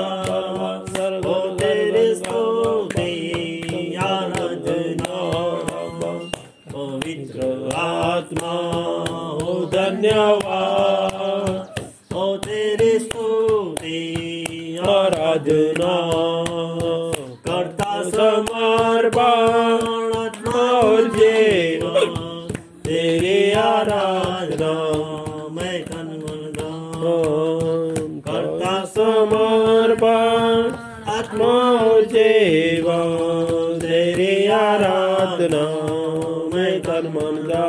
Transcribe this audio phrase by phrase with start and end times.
[35.37, 37.63] સતનામે કર્મણતા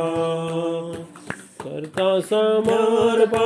[1.61, 3.43] કરતા સમર્પણ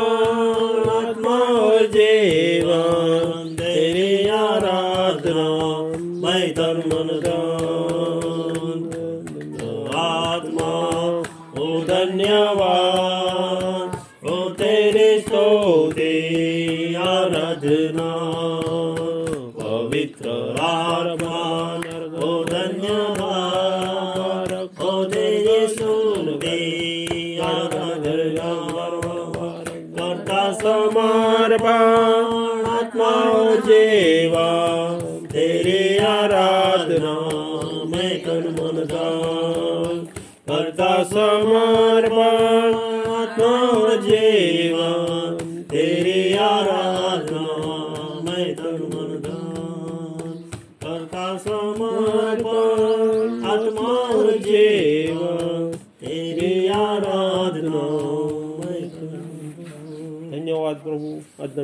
[0.90, 3.41] આત્મા જેવા.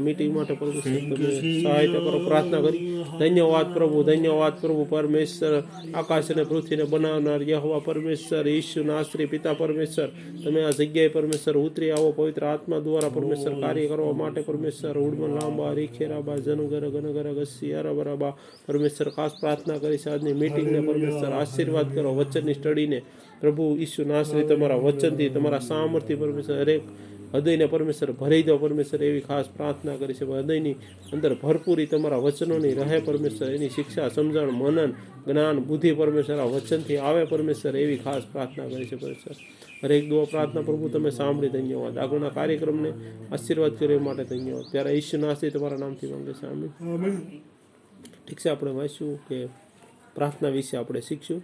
[0.08, 2.82] મીટિંગ માટે પ્રભુ તમે સહાયતા કરો પ્રાર્થના કરી
[3.20, 5.54] ધન્યવાદ પ્રભુ ધન્યવાદ પ્રભુ પરમેશ્વર
[5.94, 11.90] આકાશ અને પૃથ્વીને બનાવનાર યહોવા પરમેશ્વર ઈશુ નાશ્રી પિતા પરમેશ્વર તમે આ જગ્યાએ પરમેશ્વર ઉતરી
[11.92, 17.74] આવો પવિત્ર આત્મા દ્વારા પરમેશ્વર કાર્ય કરવા માટે પરમેશ્વર ઉડમાં લાંબા રીખેરાબા જનગર ગનગર ગસ્સી
[17.76, 18.32] અરબરાબા
[18.66, 23.00] પરમેશ્વર ખાસ પ્રાર્થના કરી છે આજની મીટિંગને પરમેશ્વર આશીર્વાદ કરો વચનની સ્ટડીને
[23.40, 26.84] પ્રભુ ઈશુ નાશ્રી તમારા વચનથી તમારા સામર્થ્ય પરમેશ્વર હરેક
[27.32, 30.76] હૃદયને પરમેશ્વર ભરી દો પરમેશ્વર એવી ખાસ પ્રાર્થના કરી છે હૃદયની
[31.12, 34.92] અંદર ભરપૂરી તમારા વચનોની રહે પરમેશ્વર એની શિક્ષા સમજણ મનન
[35.26, 39.36] જ્ઞાન બુદ્ધિ પરમેશ્વર આ વચનથી આવે પરમેશ્વર એવી ખાસ પ્રાર્થના કરી છે પરમેશ્વર.
[39.82, 41.98] હરેક દુઆ પ્રાર્થના પ્રભુ તમે સાંભળી ધન્યવાદ.
[41.98, 42.90] આગળના કાર્યક્રમને
[43.32, 44.64] આશીર્વાદ કર્યો એ માટે ધન્યવાદ.
[44.72, 46.46] ત્યારે ઈશ્વર નાસ્તી તમારા નામથી માંગે છે
[48.26, 49.38] ઠીક છે આપણે વાંચ્યું કે
[50.14, 51.42] પ્રાર્થના વિશે આપણે શીખશું.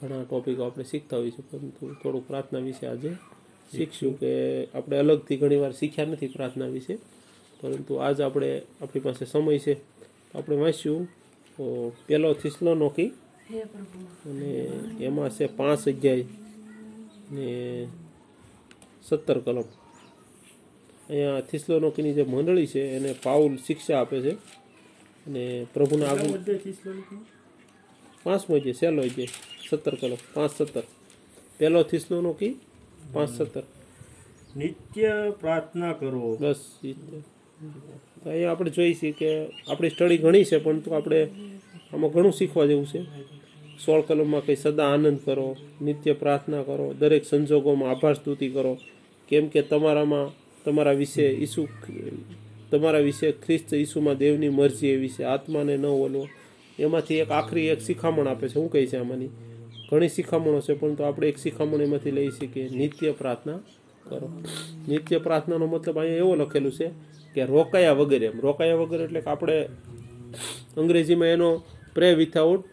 [0.00, 3.10] ઘણા ટોપિકો આપણે શીખતા હોઈએ છીએ પરંતુ થોડુંક પ્રાર્થના વિશે આજે
[3.72, 4.30] શીખશું કે
[4.74, 6.94] આપણે અલગથી ઘણીવાર શીખ્યા નથી પ્રાર્થના વિશે
[7.60, 9.74] પરંતુ આજ આપણે આપણી પાસે સમય છે.
[10.34, 11.04] આપણે વાંચ્યું
[11.56, 13.10] તો પહેલો થીસલો નોકી
[14.30, 14.50] અને
[15.00, 16.18] એમાં છે પાંચ અગિયાર
[17.32, 17.46] ને
[19.02, 19.68] સત્તર કલમ.
[21.10, 24.32] અહીંયા થીસલો નોકીની જે મંડળી છે એને પાઉલ શિક્ષા આપે છે.
[25.26, 26.32] અને પ્રભુના આગળ
[28.22, 29.24] પાંચમો જે સહેલો જે
[29.70, 30.82] સત્તર કલમ પાંચ સત્તર.
[31.58, 32.54] પહેલો થીસલો નોકી
[33.12, 33.64] પાંચ સત્તર
[34.56, 36.36] નિત્ય પ્રાર્થના કરો.
[36.40, 36.60] બસ
[38.26, 39.30] અહીંયા આપણે જોઈ છીએ કે
[39.68, 41.20] આપણી સ્ટડી ઘણી છે પરંતુ આપણે
[41.92, 43.00] આમાં ઘણું શીખવા જેવું છે.
[43.84, 48.78] સોળ કલમમાં કંઈ સદા આનંદ કરો નિત્ય પ્રાર્થના કરો દરેક સંજોગોમાં આભાર સ્તુતિ કરો.
[49.28, 50.28] કેમ કે તમારામાં
[50.64, 51.62] તમારા વિશે ઈસુ
[52.70, 55.24] તમારા વિશે ખ્રિસ્ત ઈસુમાં દેવની મરજી એવી છે.
[55.24, 56.28] આત્માને ન ઓલવો
[56.78, 58.52] એમાંથી એક આખરી એક શિખામણ આપે છે.
[58.52, 59.30] શું કહે છે આમાંની?
[59.88, 62.68] ઘણી શિખામણો છે પરંતુ આપણે એક શિખામણ એમાંથી લઈ શકીએ.
[62.72, 63.58] નિત્ય પ્રાર્થના
[64.08, 64.28] કરો.
[64.88, 66.86] નિત્ય પ્રાર્થનાનો મતલબ અહીંયા એવો લખેલું છે
[67.34, 68.36] કે રોકાયા વગેરે એમ.
[68.40, 69.56] રોકાયા વગેરે એટલે કે આપણે
[70.76, 71.50] અંગ્રેજીમાં એનો
[71.94, 72.64] પ્રે વિથઆઉટ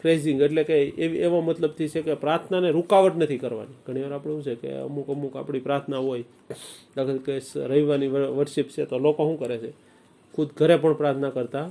[0.00, 3.78] ક્રેઝિંગ એટલે કે એવી, એવો મતલબથી છે કે પ્રાર્થનાને રૂકાવટ નથી કરવાની.
[3.86, 6.24] ઘણીવાર આપણે શું છે કે અમુક અમુક આપણી પ્રાર્થના હોય,
[6.96, 7.34] દાખલ કે
[7.66, 9.70] રવિવારની વર્શિપ છે, તો લોકો શું કરે છે?
[10.34, 11.66] ખુદ ઘરે પણ પ્રાર્થના કરતા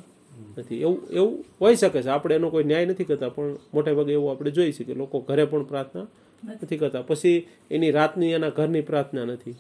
[0.58, 0.82] નથી.
[0.82, 2.10] એવું એવું હોઈ શકે છે.
[2.10, 5.20] આપણે એનો કોઈ ન્યાય નથી કરતા પણ મોટે ભાગે એવું આપણે જોઈ છે કે લોકો
[5.20, 6.08] ઘરે પણ પ્રાર્થના
[6.44, 6.78] નથી.
[6.78, 7.02] કરતા.
[7.02, 9.56] પછી એની રાતની એના ઘરની પ્રાર્થના નથી.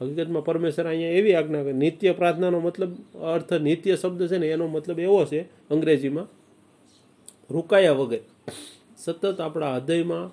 [0.00, 2.92] હકીકતમાં પરમેશ્વર અહીંયા એવી આજ્ઞા કે નિત્ય પ્રાર્થનાનો મતલબ
[3.34, 5.40] અર્થ નિત્ય શબ્દ છે ને એનો મતલબ એવો છે
[5.70, 6.26] અંગ્રેજીમાં
[7.50, 8.20] રોકાયા વગર.
[8.96, 10.26] સતત આપણા હૃદયમાં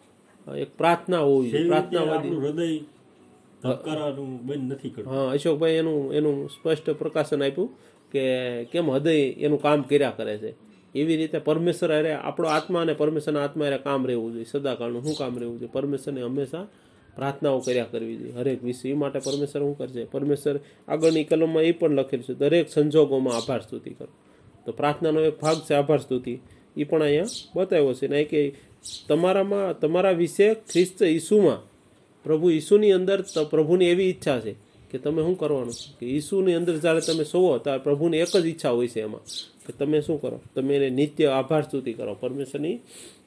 [0.57, 2.29] એક પ્રાર્થના હોવી જોઈએ પ્રાર્થનાવાદી.
[2.29, 2.79] હૃદય
[3.62, 5.13] ધબકારાનું બંધ નથી કરતું.
[5.13, 7.69] હા અશોકભાઈ એનું એનું સ્પષ્ટ પ્રકાશન આપ્યું.
[8.11, 10.53] કે કેમ હૃદય એનું કામ કર્યા કરે છે?
[10.95, 14.45] એવી રીતે પરમેશ્વર અરે આપણો આત્મા અને પરમેશ્વરના આત્મા અરે કામ રહેવું જોઈએ.
[14.51, 15.71] સદાકાળનું શું કામ રહેવું જોઈએ?
[15.71, 16.67] પરમેશ્વરને હંમેશા
[17.15, 18.31] પ્રાર્થનાઓ કર્યા કરવી જોઈએ.
[18.31, 20.05] હરેક વિષય માટે પરમેશ્વર શું કરશે?
[20.05, 24.07] પરમેશ્વર આગળની કલમમાં એ પણ લખેલું છે, દરેક સંજોગોમાં આભાર સ્તુતિ કરો.
[24.65, 26.39] તો પ્રાર્થનાનો એક ભાગ છે આભાર સ્તુતિ.
[26.77, 27.23] એ પણ અહીંયા
[27.55, 28.55] બતાવ્યો છે ને કે
[29.07, 31.71] તમારામાં, તમારા વિશે ખ્રિસ્ત ઈસુમાં,
[32.23, 33.21] પ્રભુ ઈસુની અંદર
[33.51, 37.79] પ્રભુની એવી ઈચ્છા છે કે તમે શું કરવાનું કે ઈસુની અંદર જ્યારે તમે સોવો, ત્યારે
[37.79, 39.21] પ્રભુની એક જ ઈચ્છા હોય છે એમાં.
[39.67, 40.39] કે તમે શું કરો?
[40.55, 42.17] તમે એને નિત્ય આભાર સ્તુતિ કરો.
[42.19, 42.79] પરમેશ્વરની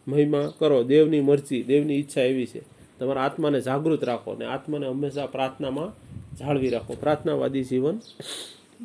[0.08, 0.82] મહિમા કરો.
[0.82, 2.61] દેવની મરજી, દેવની ઈચ્છા એવી છે.
[2.99, 5.93] તમારા આત્માને જાગૃત રાખો અને આત્માને હંમેશા પ્રાર્થનામાં
[6.37, 6.96] જાળવી રાખો.
[7.00, 8.00] પ્રાર્થનાવાદી જીવન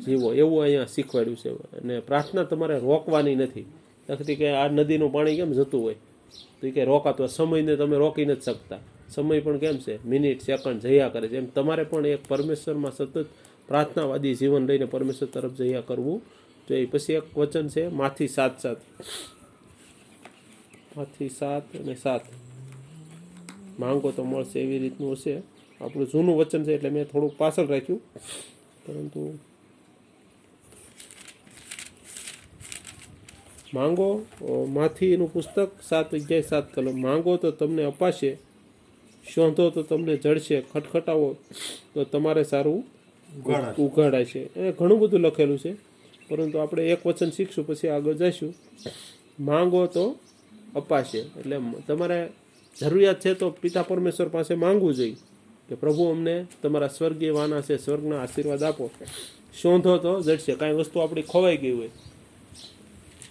[0.06, 0.32] જીવો.
[0.32, 1.50] એવું અહીંયા શીખવાડ્યું છે.
[1.50, 3.64] અને પ્રાર્થના તમારે રોકવાની નથી.
[4.10, 5.94] નથી કે આ નદીનું પાણી કેમ જતું હોય?
[6.62, 7.26] તો કે રોકાતો.
[7.26, 8.78] સમયને તમે રોકી નથી શકતા.
[9.10, 10.06] સમય પણ કેમ છે?
[10.06, 11.36] મિનિટ, સેકન્ડ જયા કરે છે.
[11.36, 13.26] એમ તમારે પણ એક પરમેશ્વરમાં સતત
[13.68, 16.22] પ્રાર્થનાવાદી જીવન લઈને પરમેશ્વર તરફ જયા કરવું
[16.68, 16.86] જોઈએ.
[16.86, 18.80] પછી એક વચન છે, માથી સાત સાત.
[20.96, 22.20] માથી સાત અને સાત.
[23.80, 25.42] માંગો તો મળશે એવી રીતનું હશે.
[25.80, 28.00] આપણું જૂનું વચન છે એટલે મેં થોડુંક પાછળ રાખ્યું.
[28.86, 29.38] પરંતુ
[33.74, 34.08] માંગો
[34.68, 37.00] માથી એનું પુસ્તક સાત અગિયાર સાત કલમ.
[37.00, 38.49] માંગો તો તમને અપાશે.
[39.34, 41.36] શોધો તો તમને જડશે ખટખટાવો
[41.94, 42.84] તો તમારે સારું
[43.38, 44.40] ઉઘાડા ઉઘાડાશે.
[44.56, 45.72] એ ઘણું બધું લખેલું છે.
[46.28, 48.54] પરંતુ આપણે એક વચન શીખશું પછી આગળ જઈશું.
[49.40, 50.04] માંગો તો
[50.76, 51.18] અપાશે.
[51.18, 51.56] એટલે
[51.86, 52.28] તમારે
[52.80, 55.16] જરૂરિયાત છે તો પિતા પરમેશ્વર પાસે માંગવું જોઈએ
[55.68, 58.90] કે પ્રભુ અમને તમારા સ્વર્ગીય વાના છે સ્વર્ગના આશીર્વાદ આપો.
[59.62, 60.54] શોધો તો જડશે.
[60.54, 61.90] કાંઈ વસ્તુ આપણી ખોવાઈ ગઈ હોય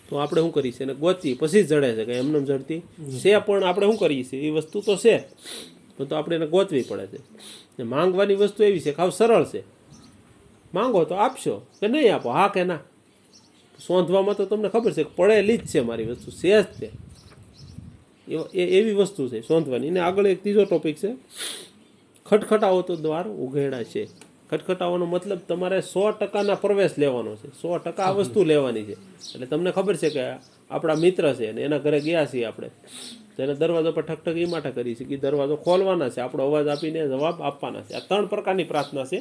[0.09, 0.83] તો આપણે શું કરીએ છીએ?
[0.83, 2.05] એને ગોતી પછી જ જડે છે.
[2.05, 2.79] કે એમને જડતી
[3.19, 4.41] છે પણ આપણે શું કરીએ છીએ?
[4.41, 5.15] એ વસ્તુ તો છે.
[5.99, 7.83] પણ તો આપણે એને ગોતવી પડે છે.
[7.83, 9.61] માંગવાની વસ્તુ એવી છે કે હાવ સરળ છે.
[10.73, 12.29] માંગો તો આપશો કે નહીં આપો?
[12.29, 12.79] હા કે ના?
[13.79, 16.89] સોંધવામાં તો તમને ખબર છે કે પડેલી જ છે મારી વસ્તુ, છે જ તે.
[18.53, 19.89] એ એવી વસ્તુ છે સોંધવાની.
[19.89, 21.11] અને આગળ એક ત્રીજો ટોપિક છે.
[22.25, 24.03] ખટખટાવો તો દ્વાર ઉઘેડા છે.
[24.49, 27.49] ખટખટાવાનો મતલબ તમારે સો ટકાના પ્રવેશ લેવાનો છે.
[27.61, 28.95] સો ટકા આ વસ્તુ લેવાની છે.
[29.33, 30.25] એટલે તમને ખબર છે કે
[30.71, 32.69] આપણા મિત્ર છે અને એના ઘરે ગયા છીએ આપણે.
[33.37, 37.07] તો દરવાજો પર ઠકઠક એ માટે કરી છે કે દરવાજો ખોલવાના છે, આપણો અવાજ આપીને
[37.07, 37.93] જવાબ આપવાના છે.
[37.93, 39.19] આ ત્રણ પ્રકારની પ્રાર્થના છે.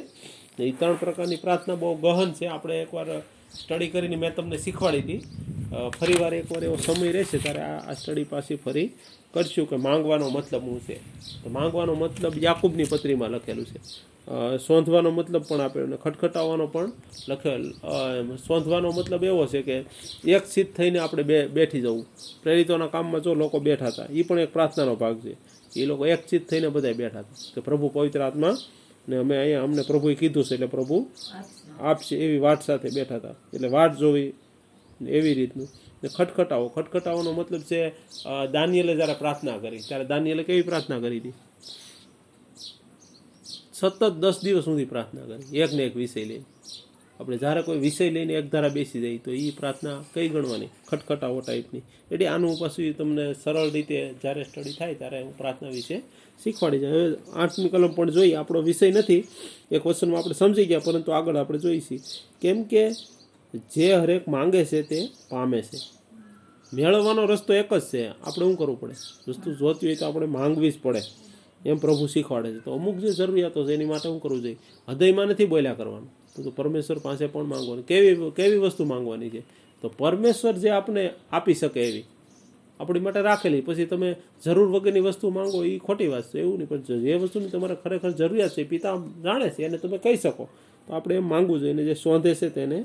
[0.59, 2.45] એ ત્રણ પ્રકારની પ્રાર્થના બહુ ગહન છે.
[2.45, 3.07] આપણે એકવાર
[3.53, 5.21] સ્ટડી કરીને મેં તમને શીખવાડી હતી.
[5.69, 8.87] ફરીવાર ફરી વાર એકવાર એવો સમય રહેશે ત્યારે આ સ્ટડી પાછી ફરી
[9.33, 10.97] કરશું કે માંગવાનો મતલબ શું છે?
[11.43, 13.79] તો માંગવાનો મતલબ યાકૂબની પત્રીમાં લખેલું છે.
[14.27, 16.91] અ, શોધવાનો મતલબ પણ આપ્યો અને ખટખટાવવાનો પણ
[17.29, 17.63] લખેલ.
[18.47, 19.77] સોંધવાનો મતલબ એવો છે કે
[20.27, 22.05] એક સિદ્ધ થઈને આપણે બે બેઠી જવું.
[22.43, 25.33] પ્રેરિતોના કામમાં જો લોકો બેઠા હતા એ પણ એક પ્રાર્થનાનો ભાગ છે.
[25.75, 27.35] એ લોકો એક ચિત્ત થઈને બધા બેઠા હતા.
[27.55, 28.53] કે પ્રભુ પવિત્ર આત્મા
[29.09, 30.97] ને અમે અહીંયા અમને પ્રભુએ કીધું છે એટલે પ્રભુ
[31.79, 33.35] આપશે એવી વાટ સાથે બેઠા હતા.
[33.53, 34.33] એટલે વાટ જોવી
[35.07, 35.67] એવી રીતનું.
[36.03, 36.67] ને ખટખટાવો.
[36.67, 37.81] ખટખટાવાનો મતલબ છે
[38.51, 41.33] દાનિયલે જ્યારે પ્રાર્થના કરી ત્યારે દાનિયલે કેવી પ્રાર્થના કરી હતી?
[43.79, 45.57] સતત દસ દિવસ સુધી પ્રાર્થના કરી.
[45.57, 46.43] એક ને એક વિષય લઈને.
[47.19, 50.67] આપણે જ્યારે કોઈ વિષય લઈને એક ધારા બેસી જાય, તો એ પ્રાર્થના કઈ ગણવાની?
[50.87, 51.81] ખટખટાવો ટાઈપની
[52.11, 56.01] એટલે આનું પાછું તમને સરળ રીતે જ્યારે સ્ટડી થાય ત્યારે હું પ્રાર્થના વિશે
[56.43, 56.91] શીખવાડી જાય.
[56.91, 59.23] હવે આઠમી કલમ પણ જોઈ, આપણો વિષય નથી.
[59.71, 61.99] એ ક્વેશ્ચનમાં આપણે સમજી ગયા, પરંતુ આગળ આપણે જોઈશું.
[62.41, 62.91] કેમ કે
[63.75, 65.77] જે હરેક માંગે છે તે પામે છે.
[66.73, 68.07] મેળવવાનો રસ્તો એક જ છે.
[68.07, 68.93] આપણે શું કરવું પડે?
[69.27, 71.01] વસ્તુ જોતી હોય તો આપણે માંગવી જ પડે.
[71.65, 72.59] એમ પ્રભુ શીખવાડે છે.
[72.65, 76.09] તો અમુક જે જરૂરિયાતો છે, એની માટે શું કરવું જોઈએ હૃદયમાં નથી બોલ્યા કરવાનું.
[76.35, 77.85] તો પરમેશ્વર પાસે પણ માંગવાનું.
[77.85, 79.41] કેવી કેવી વસ્તુ માંગવાની છે?
[79.83, 82.05] તો પરમેશ્વર જે આપણે આપી શકે એવી,
[82.79, 83.61] આપણી માટે રાખેલી.
[83.61, 84.09] પછી તમે
[84.43, 86.39] જરૂર વગરની વસ્તુ માંગો એ ખોટી વાત છે.
[86.39, 90.17] એવું નહીં, પણ જે વસ્તુની તમારે ખરેખર જરૂરિયાત છે પિતા જાણે છે, એને તમે કહી
[90.17, 90.45] શકો.
[90.87, 92.77] તો આપણે એમ માંગવું જોઈએ, એને જે શોધે છે, તેને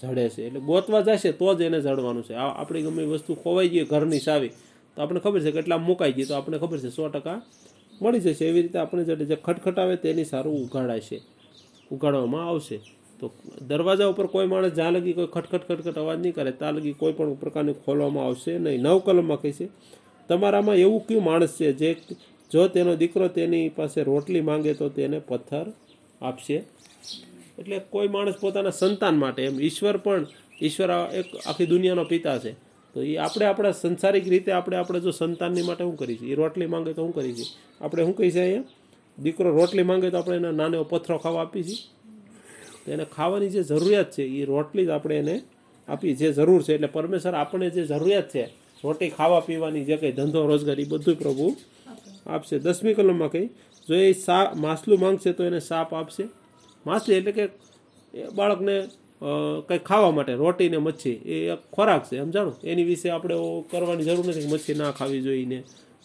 [0.00, 0.40] જડે છે.
[0.46, 2.34] એટલે ગોતવા જશે, તો જ એને જડવાનું છે.
[2.34, 4.52] આપણી ગમે વસ્તુ ખોવાઈ ગઈ, ઘરની સાવી,
[4.96, 7.38] તો આપણે ખબર છે કે એટલા મુકાઈ ગઈ, તો આપણને ખબર છે સો ટકા
[8.00, 8.44] મળી જશે.
[8.44, 11.18] એવી રીતે આપણે જે ખટખટાવે તેની સારું ઉઘાડાશે
[11.90, 12.78] ઉગાડવામાં આવશે.
[13.20, 13.26] તો
[13.68, 17.14] દરવાજા ઉપર કોઈ માણસ જ્યાં લગી કોઈ ખટખટ ખટખટ અવાજ નહીં કરે, ત્યાં લગી કોઈ
[17.18, 18.80] પણ પ્રકારની ખોલવામાં આવશે નહીં.
[18.80, 19.68] નવ કલમમાં કહે
[20.28, 21.90] તમારામાં એવું કયું માણસ છે જે
[22.50, 25.66] જો તેનો દીકરો તેની પાસે રોટલી માંગે તો તેને પથ્થર
[26.20, 26.56] આપશે?
[27.58, 29.60] એટલે કોઈ માણસ પોતાના સંતાન માટે એમ.
[29.60, 30.24] ઈશ્વર પણ,
[30.62, 30.90] ઈશ્વર
[31.20, 32.52] એક આખી દુનિયાનો પિતા છે.
[32.94, 36.28] તો એ આપણે આપણા સંસારિક રીતે આપણે આપણે જો સંતાનની માટે શું કરીશું?
[36.28, 37.48] એ રોટલી માંગે તો શું કરીશું
[37.80, 38.64] આપણે શું કહીશું અહીંયા?
[39.18, 41.80] દીકરો રોટલી માંગે તો આપણે એને નાનો પથ્થરો ખાવા આપીએ છીએ.
[42.84, 45.36] તો એને ખાવાની જે જરૂરિયાત છે એ રોટલી જ આપણે એને
[45.88, 46.74] આપી જે જરૂર છે.
[46.74, 48.44] એટલે પરમેશ્વર આપણે જે જરૂરિયાત છે,
[48.84, 51.56] રોટી ખાવા પીવાની જે કંઈ ધંધો, રોજગારી બધું પ્રભુ
[52.26, 52.58] આપશે.
[52.58, 53.48] દસમી કલમમાં કહી,
[53.88, 56.24] જો એ સા, માછલું માંગશે તો એને સાપ આપશે.
[56.86, 57.44] માછલી એટલે કે
[58.14, 58.76] એ બાળકને
[59.68, 62.52] કંઈ ખાવા માટે, રોટી ને મચ્છી, એ એક ખોરાક છે, એમ જાણો?
[62.64, 63.34] એની વિશે આપણે
[63.70, 65.58] કરવાની જરૂર નથી કે મચ્છી ના ખાવી જોઈએ ને.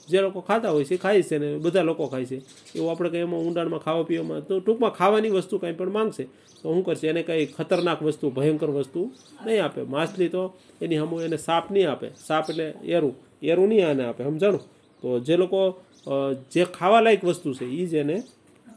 [0.08, 2.38] જે લોકો ખાતા હોય છે ખાય છે ને, બધા લોકો ખાય છે.
[2.76, 6.24] એવું આપણે કંઈ એમાં ઊંડાણમાં ખાવા પીવામાં, તો ટૂંકમાં ખાવાની વસ્તુ કંઈ પણ માંગશે.
[6.62, 9.02] તો શું કરશે, એને કંઈ ખતરનાક વસ્તુ, ભયંકર વસ્તુ
[9.46, 9.82] નહીં આપે.
[9.94, 10.44] માછલી તો
[10.82, 12.08] એની હમું એને સાપ નહીં આપે.
[12.28, 13.16] સાપ એટલે એરું.
[13.42, 14.64] એરું નહીં આને આપે, સમજાણું?
[15.02, 15.60] તો જે લોકો
[16.52, 18.18] જે ખાવા લાયક વસ્તુ છે એ જ એને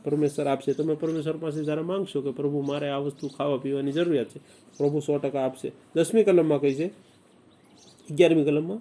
[0.04, 0.72] પરમેશ્વર આપશે.
[0.72, 4.40] તમે પરમેશ્વર પાસે જ્યારે માંગશો કે પ્રભુ, મારે આ વસ્તુ ખાવા પીવાની જરૂરિયાત છે.
[4.78, 5.72] પ્રભુ સો ટકા આપશે.
[5.96, 6.86] દસમી કલમમાં કહી છે,
[8.10, 8.78] અગિયારમી કલમમાં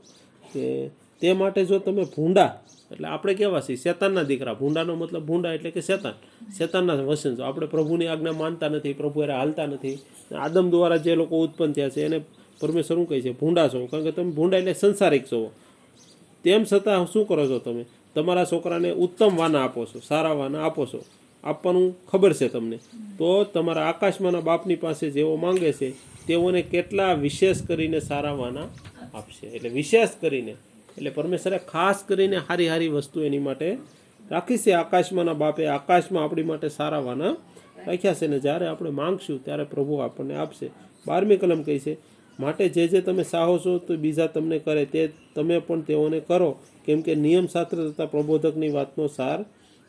[0.53, 0.87] કે
[1.21, 3.75] તે માટે જો તમે ભૂંડા, એટલે આપણે કહેવા છીએ?
[3.75, 4.53] શેતાનના દીકરા.
[4.53, 6.13] ભૂંડાનો મતલબ ભૂંડા એટલે કે શેતાન.
[6.57, 7.43] શેતાનના વસન છો.
[7.43, 9.99] આપણે પ્રભુની આજ્ઞા માનતા નથી, પ્રભુ એને હાલતા નથી.
[10.35, 12.21] આદમ દ્વારા જે લોકો ઉત્પન્ન થયા છે, એને
[12.59, 13.31] પરમેશ્વર શું કહે છે?
[13.31, 13.85] ભૂંડા છો.
[13.85, 15.51] કારણ કે તમે ભૂંડા એટલે સંસારિક છો.
[16.43, 17.85] તેમ છતાં શું કરો છો તમે?
[18.15, 20.99] તમારા છોકરાને ઉત્તમ વાના આપો છો, સારા વાના આપો છો,
[21.43, 22.77] આપવાનું ખબર છે તમને.
[23.17, 25.87] તો તમારા આકાશમાંના બાપની પાસે જેવો માંગે છે,
[26.27, 28.67] તેઓને કેટલા વિશેષ કરીને સારા વાના
[29.13, 29.45] આપશે.
[29.47, 30.53] એટલે વિશેષ કરીને,
[30.97, 33.69] એટલે પરમેશ્વરે ખાસ કરીને હારી હારી વસ્તુ એની માટે
[34.31, 34.71] રાખી છે.
[34.73, 37.33] આકાશમાંના બાપે આકાશમાં આપણી માટે સારા વાના
[37.87, 40.67] રાખ્યા છે ને જ્યારે આપણે માંગશું ત્યારે પ્રભુ આપણને આપશે.
[41.07, 41.93] બારમી કલમ કહી છે,
[42.39, 45.01] માટે જે જે તમે સાહો છો તો બીજા તમને કરે, તે
[45.35, 46.49] તમે પણ તેઓને કરો.
[46.87, 49.39] કેમ કે નિયમશાસ્ત્ર તથા પ્રબોધકની વાતનો સાર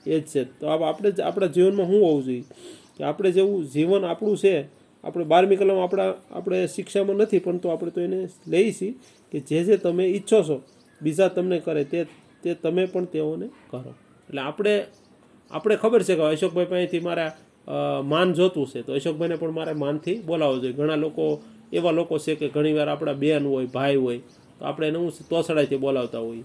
[0.06, 0.42] એ જ છે.
[0.60, 2.44] તો આપણે આપણા જીવનમાં શું હોવું જોઈએ?
[2.96, 4.54] કે આપણે જેવું જીવન આપણું છે,
[5.04, 8.20] આપણે બારમી કલમ આપણા આપણે શિક્ષામાં નથી પરંતુ આપણે તો એને
[8.72, 8.94] છીએ
[9.32, 10.56] કે જે જે તમે ઈચ્છો છો,
[11.00, 12.06] બીજા તમને કરે, તે
[12.42, 13.92] તે તમે પણ તેઓને કરો.
[14.28, 14.74] એટલે આપણે
[15.50, 17.30] આપણે ખબર છે કે અશોકભાઈ પાસેથી મારા
[18.02, 18.82] માન જોતું છે.
[18.82, 20.72] તો અશોકભાઈને પણ મારે માનથી બોલાવવો જોઈએ.
[20.72, 21.24] ઘણા લોકો
[21.72, 24.18] એવા લોકો છે કે ઘણીવાર આપણા બેન હોય, ભાઈ હોય,
[24.58, 26.44] તો આપણે એને હું તોસડાઈથી બોલાવતા હોઈએ.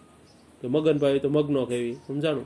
[0.64, 2.46] કે મગનભાઈ તો મગનો કહેવી, સમજાણું?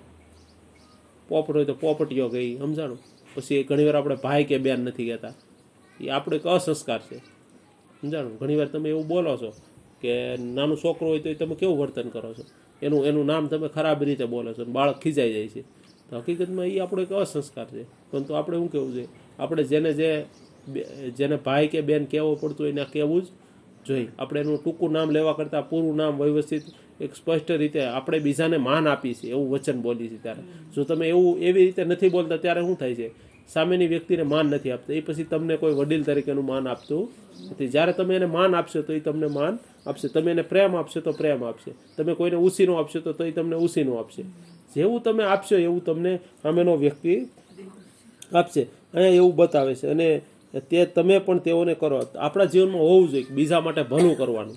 [1.29, 2.99] પોપટ હોય તો પોપટીઓ કહી સમજાણું?
[3.35, 5.33] પછી ઘણીવાર આપણે ભાઈ કે બેન નથી કહેતા.
[5.99, 7.17] એ આપણો એક અસંસ્કાર છે.
[8.01, 8.37] સમજાણું?
[8.37, 9.53] ઘણીવાર તમે એવું બોલો છો
[10.01, 12.43] કે નાનું છોકરો હોય તો તમે કેવું વર્તન કરો છો?
[12.81, 15.61] એનું એનું નામ તમે ખરાબ રીતે બોલો છો બાળક ખીજાઈ જાય છે.
[16.09, 17.83] તો હકીકતમાં એ આપણો એક અસંસ્કાર છે.
[18.11, 19.07] પરંતુ આપણે શું કહેવું જોઈએ
[19.39, 20.25] આપણે જેને જે
[21.09, 23.27] જેને ભાઈ કે બેન કહેવો પડતું હોય એને કહેવું જ
[23.85, 24.07] જોઈએ.
[24.19, 26.63] આપણે એનું ટૂંકું નામ લેવા કરતાં પૂરું નામ વ્યવસ્થિત
[27.01, 30.41] એક સ્પષ્ટ રીતે આપણે બીજાને માન આપીએ છીએ, એવું વચન બોલીએ છીએ ત્યારે.
[30.75, 33.27] જો તમે એવું એવી રીતે નથી બોલતા, ત્યારે શું થાય છે?
[33.47, 34.93] સામેની વ્યક્તિને માન નથી આપતા.
[34.93, 37.11] એ પછી તમને કોઈ વડીલ તરીકેનું માન આપતું
[37.51, 37.67] નથી.
[37.67, 40.07] જ્યારે તમે એને માન આપશો, તો એ તમને માન આપશે.
[40.07, 41.71] તમે એને પ્રેમ આપશો, તો પ્રેમ આપશે.
[41.97, 44.23] તમે કોઈને ઉસીનું આપશો, તો એ તમને ઉસીનું આપશે.
[44.75, 47.21] જેવું તમે આપશો, એવું તમને સામેનો વ્યક્તિ
[48.33, 48.61] આપશે.
[48.63, 49.87] અહીંયા એવું બતાવે છે.
[49.87, 50.21] અને
[50.69, 52.01] તે તમે પણ તેઓને કરો.
[52.19, 54.55] આપણા જીવનમાં હોવું જોઈએ બીજા માટે ભલું કરવાનું.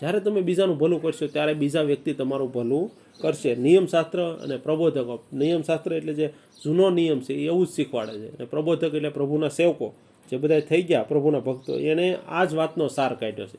[0.00, 2.90] જ્યારે તમે બીજાનું ભલું કરશો, ત્યારે બીજા વ્યક્તિ તમારું ભલું
[3.20, 3.54] કરશે.
[3.54, 6.32] નિયમશાસ્ત્ર અને પ્રબોધકો, નિયમશાસ્ત્ર એટલે જે
[6.64, 8.36] જૂનો નિયમ છે એવું જ શીખવાડે છે.
[8.36, 9.94] અને પ્રબોધક એટલે પ્રભુના સેવકો,
[10.30, 11.78] જે બધા થઈ ગયા, પ્રભુના ભક્તો.
[11.78, 13.58] એણે આ જ વાતનો સાર કાઢ્યો છે,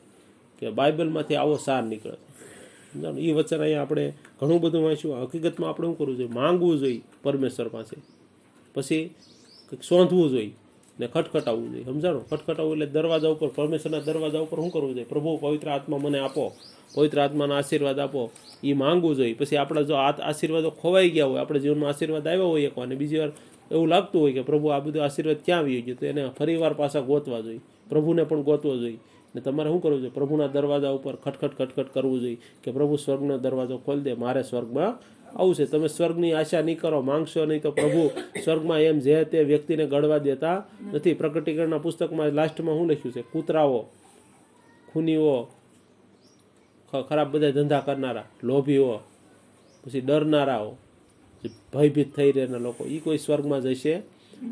[0.60, 2.32] કે બાઇબલમાંથી આવો સાર નીકળે છે?
[3.20, 5.22] એ વચન અહીંયા આપણે ઘણું બધું વાંચ્યું.
[5.22, 6.30] હકીકતમાં આપણે શું કરવું જોઈએ?
[6.30, 7.96] માંગવું જોઈએ પરમેશ્વર પાસે.
[8.74, 9.04] પછી
[9.68, 10.52] કંઈક શોધવું જોઈએ.
[11.00, 11.84] ને ખટખટાવવું જોઈએ.
[11.84, 12.18] સમજાણો?
[12.18, 15.04] ખટખટાવવું એટલે દરવાજા ઉપર, પરમેશ્વરના દરવાજા ઉપર શું કરવું જોઈએ?
[15.04, 16.52] પ્રભુ, પવિત્ર આત્મા મને આપો.
[16.94, 18.30] પવિત્ર આત્માના આશીર્વાદ આપો.
[18.64, 19.34] એ માંગવું જોઈએ.
[19.34, 23.18] પછી આપણા જો આશીર્વાદો ખોવાઈ ગયા હોય, આપણે જીવનમાં આશીર્વાદ આવ્યો હોય એક અને બીજી
[23.18, 23.32] વાર
[23.70, 25.98] એવું લાગતું હોય કે પ્રભુ, આ બધું આશીર્વાદ ક્યાં આવી ગયું?
[25.98, 27.60] તો એને ફરીવાર પાછા ગોતવા જોઈએ.
[27.88, 28.98] પ્રભુને પણ ગોતવો જોઈએ.
[29.34, 30.10] ને તમારે શું કરવું જોઈએ?
[30.10, 34.98] પ્રભુના દરવાજા ઉપર ખટખટ ખટખટ કરવું જોઈએ કે પ્રભુ સ્વર્ગનો દરવાજો ખોલી દે, મારે સ્વર્ગમાં
[35.36, 35.64] આવું છે.
[35.64, 38.02] તમે સ્વર્ગની આશા નહીં કરો, માંગશો નહીં તો પ્રભુ
[38.44, 40.56] સ્વર્ગમાં એમ જે તે વ્યક્તિને ગળવા દેતા
[40.92, 41.14] નથી.
[41.14, 43.22] પ્રકટીકરણના પુસ્તકમાં લાસ્ટમાં શું લખ્યું છે?
[43.32, 43.80] કૂતરાઓ,
[44.88, 45.34] ખૂનીઓ
[47.08, 49.00] ખરાબ બધા ધંધા કરનારા, લોભીઓ,
[49.84, 50.70] પછી ડરનારાઓ
[51.72, 52.84] ભયભીત થઈ રહેના લોકો.
[52.84, 53.94] એ કોઈ સ્વર્ગમાં જશે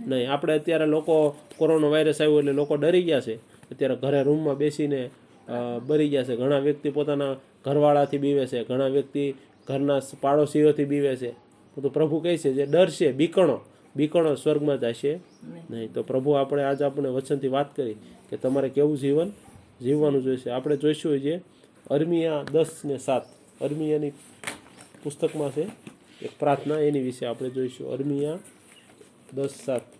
[0.06, 0.26] નહીં.
[0.32, 1.14] આપણે અત્યારે લોકો
[1.58, 3.34] કોરોના વાયરસ આવ્યો એટલે લોકો ડરી ગયા છે.
[3.70, 5.02] અત્યારે ઘરે રૂમમાં બેસીને
[5.86, 6.34] બરી ગયા છે.
[6.36, 8.64] ઘણા વ્યક્તિ પોતાના ઘરવાળાથી બીવે છે.
[8.64, 9.24] ઘણા વ્યક્તિ
[9.68, 11.32] ઘરના પાડોશીઓથી બીવે છે.
[11.82, 13.60] તો પ્રભુ કહે છે જે ડરશે બીકણો
[13.96, 15.18] બીકણો સ્વર્ગમાં જશે
[15.70, 15.92] નહીં.
[15.92, 17.94] તો પ્રભુ આપણે આજ આપણે વચનથી વાત કરી
[18.30, 19.30] કે તમારે કેવું જીવન?
[19.82, 20.50] જીવવાનું જોઈશે.
[20.50, 21.40] આપણે જોઈશું જે
[21.90, 23.22] અર્મિયા દસ ને સાત.
[23.60, 24.10] અર્મિયાની
[25.02, 25.62] પુસ્તકમાં છે
[26.22, 27.92] એક પ્રાર્થના એની વિશે આપણે જોઈશું.
[27.92, 28.38] અર્મિયા
[29.34, 29.99] દસ સાત.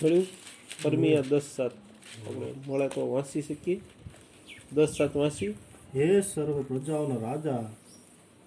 [0.00, 0.26] મળ્યું
[0.84, 1.74] અર્મિયા દસ સાત
[2.66, 3.80] મળે તો વાંચી શકીએ
[4.72, 5.52] દસ સાત વાંચી
[5.94, 7.64] હે સર્વ પ્રજાઓના રાજા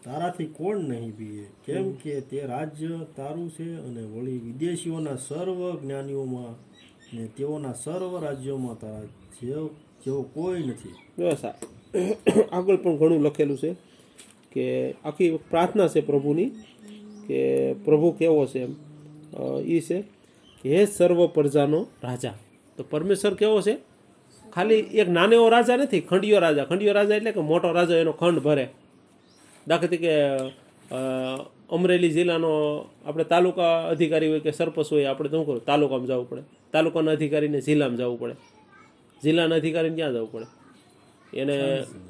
[0.03, 6.55] તારાથી કોણ નહીં પીએ કેમ કે તે રાજ્ય તારું છે અને વળી વિદેશીઓના સર્વ જ્ઞાનીઓમાં
[7.13, 9.65] ને તેઓના સર્વ રાજ્યોમાં તારા જેવ
[10.01, 11.43] જેવો કોઈ નથી બસ
[12.51, 13.71] આગળ પણ ઘણું લખેલું છે
[14.51, 14.65] કે
[15.03, 16.49] આખી પ્રાર્થના છે પ્રભુની
[17.27, 17.39] કે
[17.85, 18.73] પ્રભુ કેવો છે એમ
[19.67, 19.97] એ છે
[20.63, 22.35] કે હે સર્વ પ્રજાનો રાજા.
[22.77, 23.75] તો પરમેશ્વર કેવો છે?
[24.53, 26.65] ખાલી એક નાનો એવો રાજા નથી ખંડિયો રાજા.
[26.69, 28.65] ખંડિયો રાજા એટલે કે મોટો રાજા એનો ખંડ ભરે.
[29.67, 30.13] દાખલા તરીકે
[31.75, 32.51] અમરેલી જિલ્લાનો
[33.05, 35.61] આપણે તાલુકા અધિકારી હોય કે સરપંચ હોય આપણે શું કરું?
[35.65, 36.43] તાલુકામાં જવું પડે.
[36.73, 38.35] તાલુકાના અધિકારીને જિલ્લામાં જવું પડે.
[39.23, 40.47] જિલ્લાના અધિકારીને ક્યાં જવું પડે?
[41.33, 41.55] એને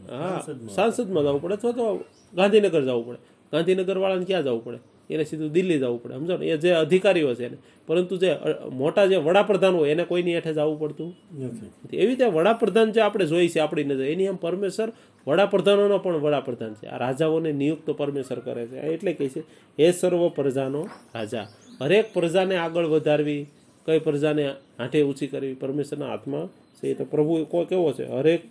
[0.10, 0.40] હા
[0.78, 1.86] સાંસદમાં જવું પડે અથવા તો
[2.34, 3.20] ગાંધીનગર જવું પડે.
[3.54, 4.80] ગાંધીનગરવાળાને ક્યાં જવું પડે?
[5.10, 6.14] એને સીધું દિલ્હી જવું પડે.
[6.14, 6.46] સમજો ને?
[6.46, 7.58] એ જે અધિકારીઓ છે એને.
[7.88, 8.36] પરંતુ જે
[8.72, 11.16] મોટા જે વડાપ્રધાન હોય એને કોઈની હેઠે જવું પડતું?
[11.40, 11.98] નથી.
[11.98, 14.92] એવી રીતે વડાપ્રધાન જે આપણે જોઈ છે આપણી નજર એની આમ પરમેશ્વર
[15.28, 16.88] વડાપ્રધાનોનો પણ વડાપ્રધાન છે.
[16.88, 18.78] આ રાજાઓને નિયુક્ત પરમેશ્વર કરે છે.
[18.78, 19.44] એટલે કહે છે
[19.78, 20.84] એ સર્વ પ્રજાનો
[21.16, 21.48] રાજા.
[21.82, 23.46] હરેક પ્રજાને આગળ વધારવી
[23.86, 24.48] કઈ પ્રજાને
[24.80, 26.88] હાથે ઊંચી કરવી પરમેશ્વરના હાથમાં છે.
[26.88, 28.06] એ તો પ્રભુ કો કેવો છે?
[28.06, 28.42] હરેક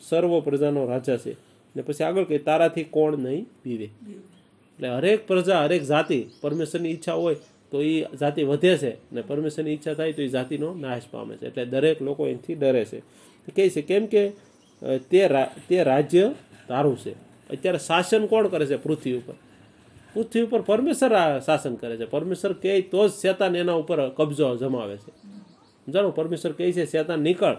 [0.00, 1.32] સર્વ પ્રજાનો રાજા છે.
[1.76, 3.90] ને પછી આગળ કહે તારાથી કોણ નહીં પીવે?
[4.78, 7.36] એટલે હરેક પ્રજા, હરેક જાતિ પરમેશ્વરની ઈચ્છા હોય
[7.70, 11.46] તો એ જાતિ વધે છે ને પરમેશ્વરની ઈચ્છા થાય તો એ જાતિનો નાશ પામે છે.
[11.46, 13.00] એટલે દરેક લોકો એનાથી ડરે છે.
[13.56, 14.22] કહે છે કેમ કે
[15.10, 15.28] તે
[15.68, 16.34] તે રાજ્ય
[16.68, 17.12] તારું છે.
[17.50, 18.76] અત્યારે શાસન કોણ કરે છે?
[18.76, 19.34] પૃથ્વી ઉપર.
[20.14, 22.04] પૃથ્વી ઉપર પરમેશ્વર શાસન કરે છે.
[22.04, 25.10] પરમેશ્વર કહે તો જ શેતાન એના ઉપર કબજો જમાવે છે.
[25.84, 26.14] સમજાણું?
[26.14, 27.56] પરમેશ્વર કહે છે, શેતાન, નીકળ.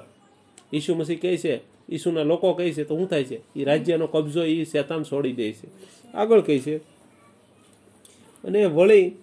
[0.73, 1.53] ઈસુ મસીહ કહે છે,
[1.89, 3.41] ઈસુના લોકો કહે છે, તો શું થાય છે?
[3.55, 5.67] એ રાજ્યનો કબજો એ શેતાન છોડી દે છે.
[6.13, 6.98] આગળ કહે છે
[8.43, 9.13] અને વળી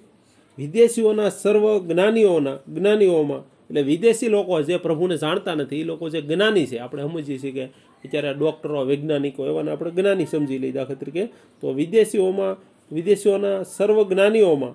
[0.59, 6.67] વિદેશીઓના સર્વ જ્ઞાનીઓના જ્ઞાનીઓમાં, એટલે વિદેશી લોકો જે પ્રભુને જાણતા નથી, એ લોકો જે જ્ઞાની
[6.67, 7.65] છે, આપણે સમજીએ છીએ કે
[8.05, 11.29] અત્યારે ડૉક્ટરો, વૈજ્ઞાનિકો, એવાને આપણે જ્ઞાની સમજી લઈએ દાખલા તરીકે,
[11.61, 12.57] તો વિદેશીઓમાં,
[12.93, 14.75] વિદેશીઓના સર્વ જ્ઞાનીઓમાં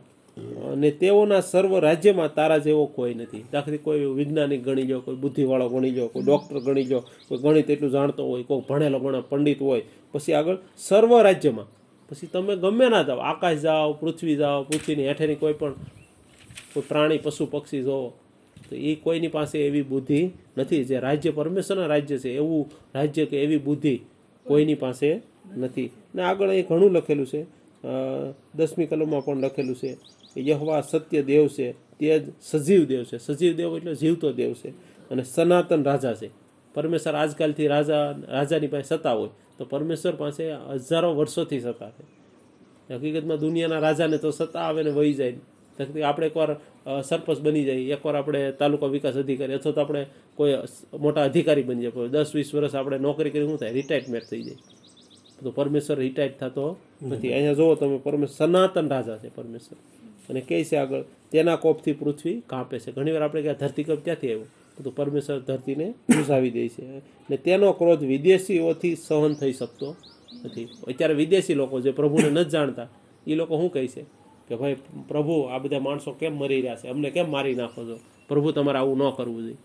[0.71, 3.43] અને તેઓના સર્વ રાજ્યમાં તારા જેવો કોઈ નથી.
[3.51, 7.69] દાખલા કોઈ વૈજ્ઞાનિક ગણી લો કોઈ બુદ્ધિવાળો ગણી લો કોઈ ડૉક્ટર ગણી લો કોઈ ગણિત
[7.69, 11.67] એટલું જાણતો હોય, કોઈ ભણેલો ગણા, પંડિત હોય, પછી આગળ સર્વ રાજ્યમાં.
[12.11, 15.73] પછી તમે ગમે ના જાઓ આકાશ જાઓ, પૃથ્વી જાઓ, પૃથ્વીની હેઠેની કોઈ પણ
[16.73, 18.13] કોઈ પ્રાણી, પશુ, પક્ષી જોવો.
[18.69, 22.29] તો એ કોઈની પાસે એવી બુદ્ધિ નથી જે રાજ્ય પરમેશ્વરના રાજ્ય છે.
[22.35, 23.99] એવું રાજ્ય કે એવી બુદ્ધિ
[24.43, 25.21] કોઈની પાસે
[25.57, 25.89] નથી.
[26.15, 27.43] ને આગળ અહીં ઘણું લખેલું છે.
[28.55, 29.97] દસમી કલમમાં પણ લખેલું છે
[30.37, 31.71] યહવા સત્ય દેવ છે.
[31.71, 33.17] તે જ સજીવ દેવ છે.
[33.17, 34.69] સજીવ દેવ એટલે જીવતો દેવ છે
[35.09, 36.29] અને સનાતન રાજા છે.
[36.73, 39.29] પરમેશ્વર આજકાલથી રાજા, રાજાની પાસે સત્તા હોય.
[39.61, 42.03] તો પરમેશ્વર પાસે હજારો વર્ષોથી સત્તા છે.
[42.93, 45.33] હકીકતમાં દુનિયાના રાજાને તો સત્તા આવે ને વહી જાય.
[46.05, 46.49] આપણે એકવાર
[47.01, 47.75] સરપંચ બની જાય.
[47.95, 50.53] એકવાર આપણે તાલુકા વિકાસ અધિકારી અથવા તો આપણે કોઈ
[50.99, 52.07] મોટા અધિકારી બની જાય.
[52.07, 53.71] દસ, વીસ વર્ષ આપણે નોકરી કરી, શું થાય?
[53.71, 54.57] રિટાયરમેન્ટ થઈ જાય.
[55.43, 56.65] તો પરમેશ્વર રિટાયર્ડ થતો
[57.01, 57.33] નથી.
[57.33, 59.77] અહીંયા જુઓ તમે, પરમેશ્વર સનાતન રાજા છે પરમેશ્વર.
[60.29, 62.91] અને કહે છે આગળ, તેના કોપથી પૃથ્વી કાંપે છે.
[62.91, 64.45] ઘણીવાર આપણે ક્યાં ધરતીકંપ ક્યાંથી આવ્યો?
[64.81, 66.97] તો પરમેશ્વર ધરતીને બુઝાવી દે છે.
[67.29, 69.95] ને તેનો ક્રોધ વિદેશીઓથી સહન થઈ શકતો
[70.45, 70.65] નથી.
[70.87, 72.87] અત્યારે વિદેશી લોકો જે પ્રભુને ન જાણતા
[73.27, 74.01] એ લોકો શું કહે છે?
[74.47, 74.75] કે ભાઈ,
[75.07, 76.87] પ્રભુ, આ બધા માણસો કેમ મરી રહ્યા છે?
[76.87, 77.99] અમને કેમ મારી નાખો છો?
[78.27, 79.57] પ્રભુ તમારે આવું ન કરવું જોઈએ.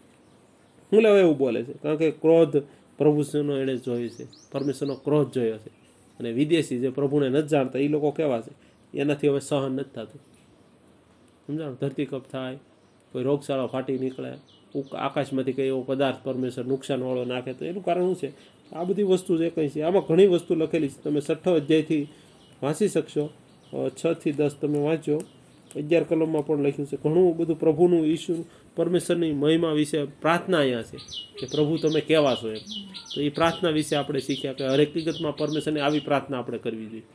[0.93, 1.73] હું લેવા એવું બોલે છે.
[1.73, 2.57] કારણ કે ક્રોધ
[2.99, 4.27] પ્રભુનો એણે જોયો છે.
[4.53, 5.69] પરમેશ્વરનો ક્રોધ જોયો છે.
[6.19, 8.67] અને વિદેશી જે પ્રભુને નથી જાણતા એ લોકો કેવા છે?
[8.99, 10.21] એનાથી હવે સહન નથી થતું.
[11.47, 11.77] સમજાણું?
[11.81, 12.57] ધરતીકપ થાય,
[13.13, 14.33] કોઈ રોગચાળો ફાટી નીકળે
[14.83, 18.31] આકાશમાંથી કંઈ એવો પદાર્થ પરમેશ્વર નુકસાનવાળો નાખે તો એનું કારણ શું છે?
[18.73, 21.03] આ બધી વસ્તુ જે કંઈ છે, આમાં ઘણી વસ્તુ લખેલી છે.
[21.03, 22.03] તમે છઠ્ઠો અધ્યાયથી
[22.63, 23.25] વાંચી શકશો.
[24.01, 25.17] છથી દસ તમે વાંચો
[25.77, 26.97] અગિયાર કલમમાં પણ લખ્યું છે.
[26.97, 28.35] ઘણું બધું પ્રભુનું ઈશુ
[28.77, 30.99] પરમેશ્વરની મહિમા વિશે પ્રાર્થના અહીંયા છે
[31.39, 32.63] કે પ્રભુ તમે કેવા છો એમ.
[33.15, 37.07] તો એ પ્રાર્થના વિશે આપણે શીખ્યા કે હરેક હકીકતમાં પરમેશ્વરની આવી પ્રાર્થના આપણે કરવી જોઈએ.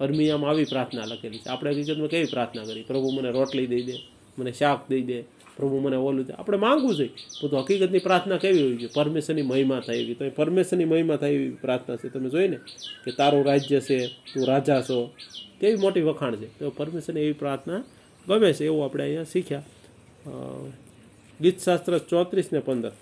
[0.00, 1.48] અર્મિયામાં આવી પ્રાર્થના લખેલી છે.
[1.48, 2.82] આપણે હકીકતમાં કેવી પ્રાર્થના કરી?
[2.82, 3.96] પ્રભુ મને રોટલી દઈ દે,
[4.38, 5.18] મને શાક દઈ દે
[5.56, 7.10] પ્રભુ મને ઓલું છે આપણે માંગવું જોઈએ
[7.42, 10.14] બધું હકીકતની પ્રાર્થના કેવી હોય છે પરમેશ્વરની મહિમા થાય એવી.
[10.14, 12.08] તો એ પરમેશ્વરની મહિમા થાય એવી પ્રાર્થના છે.
[12.08, 12.58] તમે જોઈ ને
[13.04, 15.14] કે તારું રાજ્ય છે, તું રાજા છો.
[15.60, 16.58] તેવી મોટી વખાણ છે.
[16.58, 17.84] તો પરમેશ્વરને એવી પ્રાર્થના
[18.28, 18.64] ગમે છે.
[18.64, 19.62] એવું આપણે અહીંયા શીખ્યા.
[21.40, 22.92] ગીતશાસ્ત્ર ચોત્રીસ ને પંદર.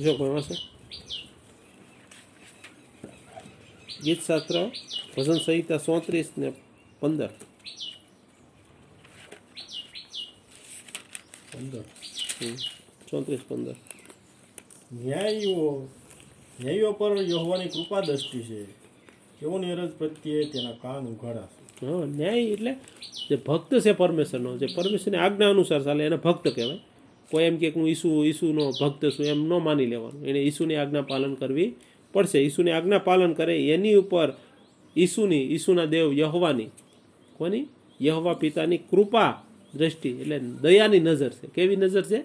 [0.00, 0.54] જો વાંચો.
[4.04, 4.56] ગીતશાસ્ત્ર
[5.16, 6.52] ભજન સંહિતા ચોત્રીસ ને
[7.00, 7.28] પંદર.
[11.54, 11.84] પંદર
[13.08, 13.76] ચોત્રીસ પંદર
[14.98, 15.58] ન્યાયીઓ
[16.58, 18.58] ન્યાયીઓ પર યહોવાની કૃપા દ્રષ્ટિ છે
[19.38, 22.72] તેઓની અરજ પ્રત્યે તેના કાન ઉઘાડાશે હા ન્યાય એટલે
[23.28, 26.80] જે ભક્ત છે પરમેશ્વરનો જે પરમેશ્વરની આજ્ઞા અનુસાર ચાલે એને ભક્ત કહેવાય
[27.28, 31.04] કોઈ એમ કે હું ઈસુ ઈસુનો ભક્ત છું એમ ન માની લેવાનું એને ઈસુની આજ્ઞા
[31.04, 31.70] પાલન કરવી
[32.14, 34.28] પડશે ઈસુની આજ્ઞા પાલન કરે એની ઉપર
[34.96, 36.70] ઈસુની ઈસુના દેવ યહવાની
[37.40, 37.64] કોની
[38.00, 39.32] યહવા પિતાની કૃપા
[39.76, 41.46] દ્રષ્ટિ એટલે દયાની નજર છે.
[41.46, 42.18] કેવી નજર છે?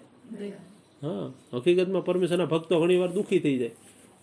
[1.01, 3.71] હા હકીકતમાં પરમેશ્વરના ભક્તો ઘણીવાર દુઃખી થઈ જાય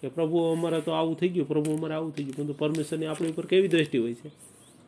[0.01, 3.29] કે પ્રભુ અમારે તો આવું થઈ ગયું પ્રભુ અમારે આવું થઈ ગયું પરંતુ પરમેશ્વરની આપણી
[3.29, 4.29] ઉપર કેવી દ્રષ્ટિ હોય છે?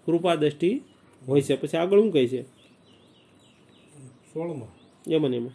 [0.07, 0.81] કૃપા દ્રષ્ટિ
[1.27, 1.57] હોય છે.
[1.57, 2.42] પછી આગળ શું કહે છે?
[4.33, 4.70] સોળમાં.
[5.11, 5.55] એમાં એમાં.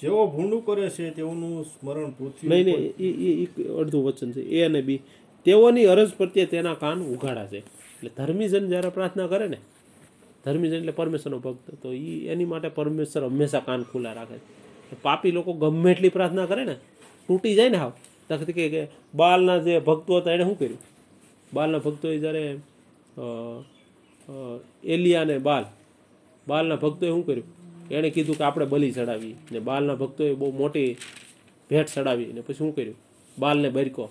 [0.00, 4.42] જેવો ભૂંડું કરે છે તેઓનું સ્મરણ પૃથ્વી નહીં નહીં એ અડધું વચન છે.
[4.42, 5.00] એ અને બી.
[5.44, 7.58] તેઓની અરજ પ્રત્યે તેના કાન ઉઘાડા છે.
[7.58, 9.58] એટલે ધર્મીજન જ્યારે પ્રાર્થના કરે ને
[10.44, 11.74] ધર્મીજન એટલે પરમેશ્વરનો ભક્ત.
[11.82, 14.58] તો એ એની માટે પરમેશ્વર હંમેશા કાન ખુલ્લા રાખે છે.
[15.02, 16.74] પાપી લોકો ગમે એટલી પ્રાર્થના કરે ને
[17.28, 17.92] તૂટી જાય ને હાવ.
[18.28, 20.78] તખત કે બાલના જે ભક્તો હતા એણે શું કર્યું?
[21.54, 22.58] બાલના ભક્તોએ જ્યારે
[23.18, 23.20] અ,
[24.28, 25.64] અ, એલિયા ને બાલ
[26.48, 27.44] બાલના ભક્તોએ શું કર્યું?
[27.90, 30.96] એણે કીધું કે આપણે બલી ચડાવી ને બાલના ભક્તોએ બહુ મોટી
[31.70, 32.94] ભેટ ચડાવી ને પછી શું કર્યું?
[33.38, 34.08] બાલને બરકો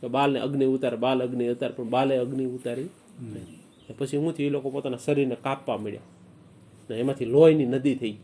[0.00, 3.65] કે બાલને અગ્નિ ઉતાર બાલ અગ્નિ ઉતાર પણ બાલે અગ્નિ ઉતારી નહીં.
[3.94, 6.00] પછી હું એ લોકો પોતાના શરીરને કાપવા મળ્યા
[6.90, 8.16] ને એમાંથી લોહીની નદી થઈ.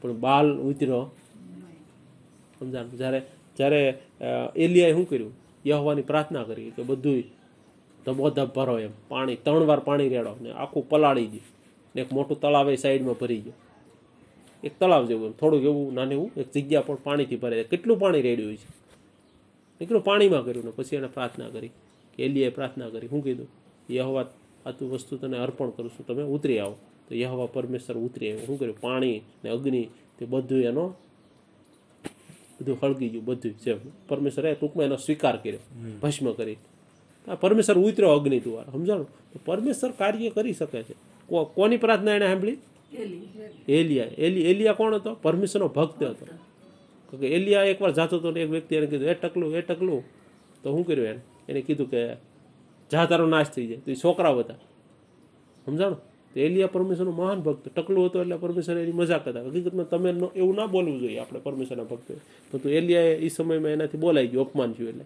[0.00, 1.14] પણ બાલ ઉતર્યો
[2.58, 2.88] સમજાણ?
[2.88, 3.20] જ્યારે
[3.56, 3.98] જ્યારે
[4.56, 5.32] એલિયાએ શું કર્યું?
[5.66, 7.22] યહવાની પ્રાર્થના કરી કે બધું
[8.06, 8.90] ધબોધબ ભરો એમ.
[9.08, 11.46] પાણી, ત્રણ વાર પાણી રેડો ને આખું પલાળી ગયું
[11.94, 13.56] ને એક મોટું તળાવ એ સાઈડમાં ભરી ગયું
[14.64, 15.32] એક તળાવ જેવું એમ.
[15.32, 18.68] થોડુંક એવું નાનું એવું, એક જગ્યા પણ પાણીથી ભરે કેટલું પાણી રેડ્યું છે?
[19.80, 20.64] નીકળું પાણીમાં કર્યું?
[20.64, 21.70] ને પછી એને પ્રાર્થના કરી.
[22.16, 23.08] કે એલિયાએ પ્રાર્થના કરી.
[23.08, 23.48] શું કીધું?
[23.90, 24.24] યહવા
[24.66, 26.06] આ તું વસ્તુ તને અર્પણ કરું છું.
[26.06, 26.76] તમે ઉતરી આવો.
[27.08, 28.46] તો યહવા પરમેશ્વર ઉતરી આવ્યો.
[28.46, 28.80] શું કર્યું?
[28.80, 30.94] પાણી ને અગ્નિ તે બધું એનો
[32.60, 33.76] બધું હળગી ગયું બધું જેમ
[34.08, 35.58] પરમેશ્વરે ટૂંકમાં એનો સ્વીકાર કર્યો.
[36.02, 36.56] ભસ્મ કરી.
[37.28, 38.72] આ પરમેશ્વર ઉતર્યો અગ્નિ દ્વારા.
[38.72, 39.06] સમજાણું?
[39.32, 40.94] તો પરમેશ્વર કાર્ય કરી શકે છે.
[41.28, 42.56] કો- કોની પ્રાર્થના એને સાંભળી?
[43.68, 45.14] એલિયા એલી એલિયા કોણ હતો?
[45.14, 46.26] પરમેશ્વરનો ભક્ત હતો.
[47.16, 50.04] કે એલિયા એકવાર જાતો હતો ને એક વ્યક્તિ એને કીધું એ ટકલું એ ટકલું.
[50.62, 51.20] તો શું કર્યું એને?
[51.48, 52.25] એને કીધું કે
[52.92, 53.76] જા તારો નાશ થઈ જાય.
[53.76, 54.54] તો એ છોકરાઓ હતા.
[55.66, 55.96] સમજાણો?
[56.34, 57.68] તો એલિયા પરમેશ્વરનો મહાન ભક્ત.
[57.68, 61.82] ટકલું હતો એટલે પરમેશ્વર એની મજાક હતા હકીકતમાં તમે એવું ના બોલવું જોઈએ આપણે પરમેશ્વરના
[61.82, 62.14] ભક્તો
[62.50, 65.04] પરંતુ એલિયાએ એ સમયમાં એનાથી બોલાઈ ગયું, અપમાન થયું એટલે.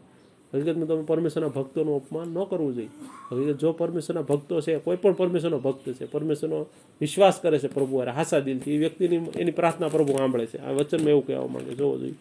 [0.55, 2.89] હકીકતમાં તમે પરમેશ્વરના ભક્તોનું અપમાન ન કરવું જોઈએ.
[3.33, 6.67] હકીકત જો પરમેશ્વરના ભક્તો છે, કોઈ પણ પરમેશ્વરનો ભક્ત છે, પરમેશ્વરનો
[7.01, 10.59] વિશ્વાસ કરે છે પ્રભુ અરે હાસા દિલથી, એ વ્યક્તિની એની પ્રાર્થના પ્રભુ સાંભળે છે.
[10.59, 12.15] આ વચનમાં એવું કહેવા માંગે જોવો જોઈએ.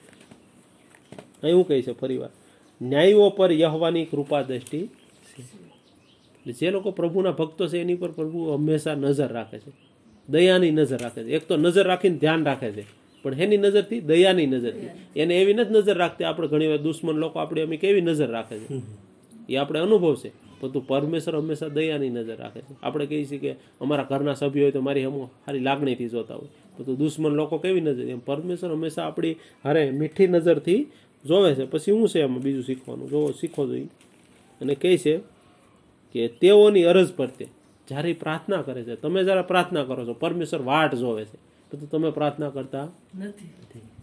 [1.48, 2.30] એવું કહે છે ફરીવાર.
[2.82, 4.90] ન્યાયીઓ પર યહવાની કૃપા દ્રષ્ટિ
[5.42, 5.58] છે.
[6.40, 9.72] એટલે જે લોકો પ્રભુના ભક્તો છે એની પર પ્રભુ હંમેશા નજર રાખે છે.
[10.30, 11.36] દયાની નજર રાખે છે.
[11.36, 12.86] એક તો નજર રાખીને ધ્યાન રાખે છે.
[13.24, 14.90] પણ એની નજરથી દયાની નજરથી.
[15.16, 18.60] એને એવી નથી નજર રાખતી આપણે ઘણી વાર દુશ્મન લોકો આપણે અમે કેવી નજર રાખે
[18.60, 18.82] છે?
[19.50, 20.32] એ આપણે અનુભવ છે.
[20.62, 22.74] પરંતુ પરમેશ્વર હંમેશા દયાની નજર રાખે છે.
[22.84, 26.48] આપણે કહીએ છીએ કે અમારા ઘરના સભ્યો હોય તો મારી હમો સારી લાગણીથી જોતા હોય.
[26.78, 30.86] પરંતુ દુશ્મન લોકો કેવી નજર એમ પરમેશ્વર હંમેશા આપણી હારે મીઠી નજરથી
[31.26, 31.66] જોવે છે.
[31.66, 33.10] પછી શું છે એમાં બીજું શીખવાનું?
[33.10, 33.88] જોવો, શીખો જોઈએ
[34.62, 35.18] અને કહે છે
[36.16, 37.48] કે તેઓની અરજ પ્રત્યે
[37.88, 38.96] જ્યારે પ્રાર્થના કરે છે.
[38.96, 41.38] તમે જ્યારે પ્રાર્થના કરો છો પરમેશ્વર વાટ જોવે છે
[41.72, 42.88] તો તમે પ્રાર્થના કરતા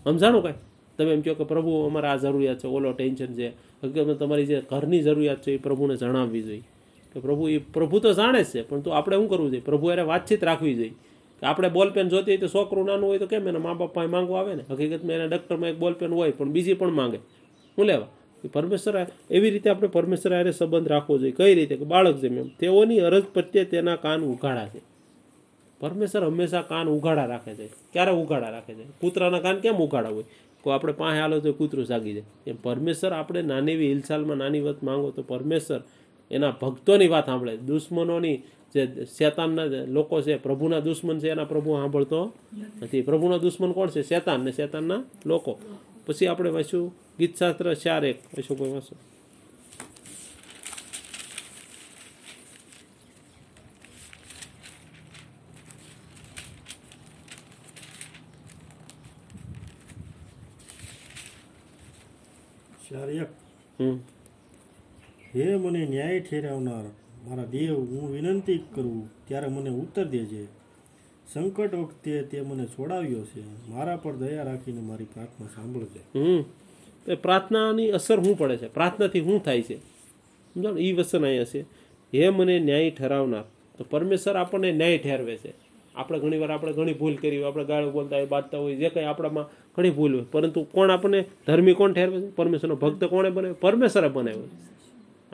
[0.04, 0.54] સમજાણું કાંઈ?
[0.98, 3.48] તમે એમ કહો કે પ્રભુ અમારે આ જરૂરિયાત છે ઓલો ટેન્શન છે.
[3.84, 6.64] હકીકતમાં તમારી જે ઘરની જરૂરિયાત છે એ પ્રભુને જણાવવી જોઈએ.
[7.14, 9.62] કે પ્રભુ એ પ્રભુ તો જાણે જ છે તો આપણે શું કરવું જોઈએ?
[9.62, 10.94] પ્રભુ એને વાતચીત રાખવી જોઈએ.
[11.40, 14.08] કે આપણે બોલપેન જોતી હોય તો છોકરું નાનું હોય તો કેમ એના મા બાપ પાસે
[14.08, 14.64] માંગવા આવે ને?
[14.70, 17.18] હકીકતમાં એના ડૉક્ટરમાં એક બોલપેન હોય પણ બીજી પણ માંગે.
[17.76, 18.06] શું લેવા?
[18.52, 21.32] પરમેશ્વર એવી રીતે આપણે પરમેશ્વર આરે સંબંધ રાખવો જોઈએ.
[21.32, 21.76] કઈ રીતે?
[21.76, 22.48] કે બાળક જેમ એમ.
[22.48, 24.80] તેઓની અરજ પ્રત્યે તેના કાન ઉઘાડા છે.
[25.80, 27.66] પરમેશ્વર હંમેશા કાન ઉઘાડા રાખે છે.
[27.66, 28.84] ક્યારે ઉઘાડા રાખે છે?
[29.00, 30.24] કૂતરાના કાન કેમ ઉઘાડા હોય?
[30.60, 32.22] કોઈ આપણે પાસે હાલો તો કૂતરું જાગી જાય.
[32.46, 35.80] એમ પરમેશ્વર આપણે નાની એવી હિલચાલમાં નાની વાત માંગો તો પરમેશ્વર
[36.30, 37.56] એના ભક્તોની વાત સાંભળે.
[37.56, 38.42] દુશ્મનોની
[38.74, 42.32] જે શેતાનના લોકો છે, પ્રભુના દુશ્મન છે, એના પ્રભુ સાંભળતો
[42.82, 43.02] નથી.
[43.02, 44.02] પ્રભુના દુશ્મન કોણ છે?
[44.02, 45.58] શેતાન ને શેતાનના લોકો.
[46.06, 48.18] પછી આપણે વાંચ્યું ગીતશાસ્ત્ર ચાર એક.
[48.38, 48.96] અશોકભાઈ વાસો
[65.34, 66.84] હે મને ન્યાય ઠેરાવનાર
[67.24, 70.46] મારા દેવ હું વિનંતી કરું ત્યારે મને ઉત્તર દેજે.
[71.32, 73.68] સંકટ વખતે તે મને છોડાવ્યો છે.
[73.68, 76.02] મારા પર દયા રાખીને મારી પ્રાર્થના સાંભળજે.
[77.06, 78.74] હમ એ પ્રાર્થનાની અસર શું પડે છે?
[78.74, 79.76] પ્રાર્થનાથી શું થાય છે?
[79.76, 81.60] સમજો ને એ વસન અહીંયા છે.
[82.14, 83.44] હે મને ન્યાય ઠરાવનાર.
[83.78, 85.52] તો પરમેશ્વર આપણને ન્યાય ઠેરવે છે.
[85.94, 89.04] આપણે ઘણીવાર આપણે ઘણી ભૂલ કરી હોય, આપણે ગાળો બોલતા હોય બાંધતા હોય, જે કંઈ
[89.04, 90.24] આપણામાં ઘણી ભૂલ હોય.
[90.32, 92.30] પરંતુ કોણ આપણને ધર્મી કોણ ઠેરવે છે?
[92.30, 94.48] પરમેશ્વરનો ભક્ત કોણે બનાવ્યો પરમેશ્વરે બનાવ્યો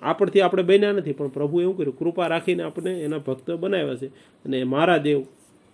[0.03, 1.99] આપણથી આપણે બન્યા નથી, પણ પ્રભુ એવું કર્યું.
[1.99, 4.07] કૃપા રાખીને આપણે એના ભક્ત બનાવ્યા છે.
[4.45, 5.21] અને મારા દેવ,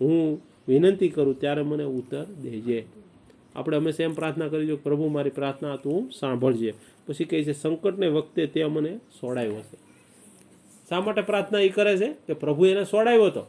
[0.00, 2.84] હું વિનંતી કરું, ત્યારે મને ઉત્તર દેજે.
[3.56, 6.74] આપણે હંમેશા એમ પ્રાર્થના કરી કે પ્રભુ મારી પ્રાર્થના તું સાંભળજે.
[7.06, 9.88] પછી કહે છે, સંકટને વખતે તે મને સોડાયો છે
[10.88, 12.12] શા માટે પ્રાર્થના એ કરે છે?
[12.26, 13.46] કે પ્રભુ એને સોડાવ્યો હતો.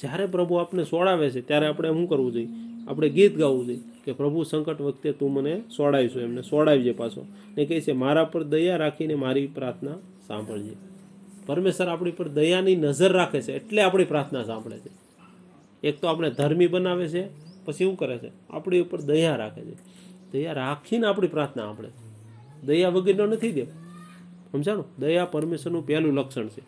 [0.00, 2.48] જ્યારે પ્રભુ આપણે સોડાવે છે, ત્યારે આપણે શું કરવું જોઈએ?
[2.88, 7.26] આપણે ગીત ગાવું જોઈએ કે પ્રભુ સંકટ વખતે તું મને સોડાવીશું, એમને સોડાવજે પાછો.
[7.56, 9.94] ને કહે છે, મારા પર દયા રાખીને મારી પ્રાર્થના
[10.26, 10.72] સાંભળજે.
[11.46, 14.90] પરમેશ્વર આપણી પર દયાની નજર રાખે છે, એટલે આપણી પ્રાર્થના સાંભળે છે.
[15.86, 18.30] એક તો આપણે ધર્મી બનાવે છે પછી શું કરે છે?
[18.50, 19.74] આપણી ઉપર દયા રાખે છે.
[20.32, 21.88] દયા રાખીને આપણી પ્રાર્થના આપણે
[22.66, 23.66] દયા વગરનો નથી દેવ.
[24.52, 24.84] સમજાણો?
[24.98, 26.60] દયા પરમેશ્વરનું પહેલું લક્ષણ છે.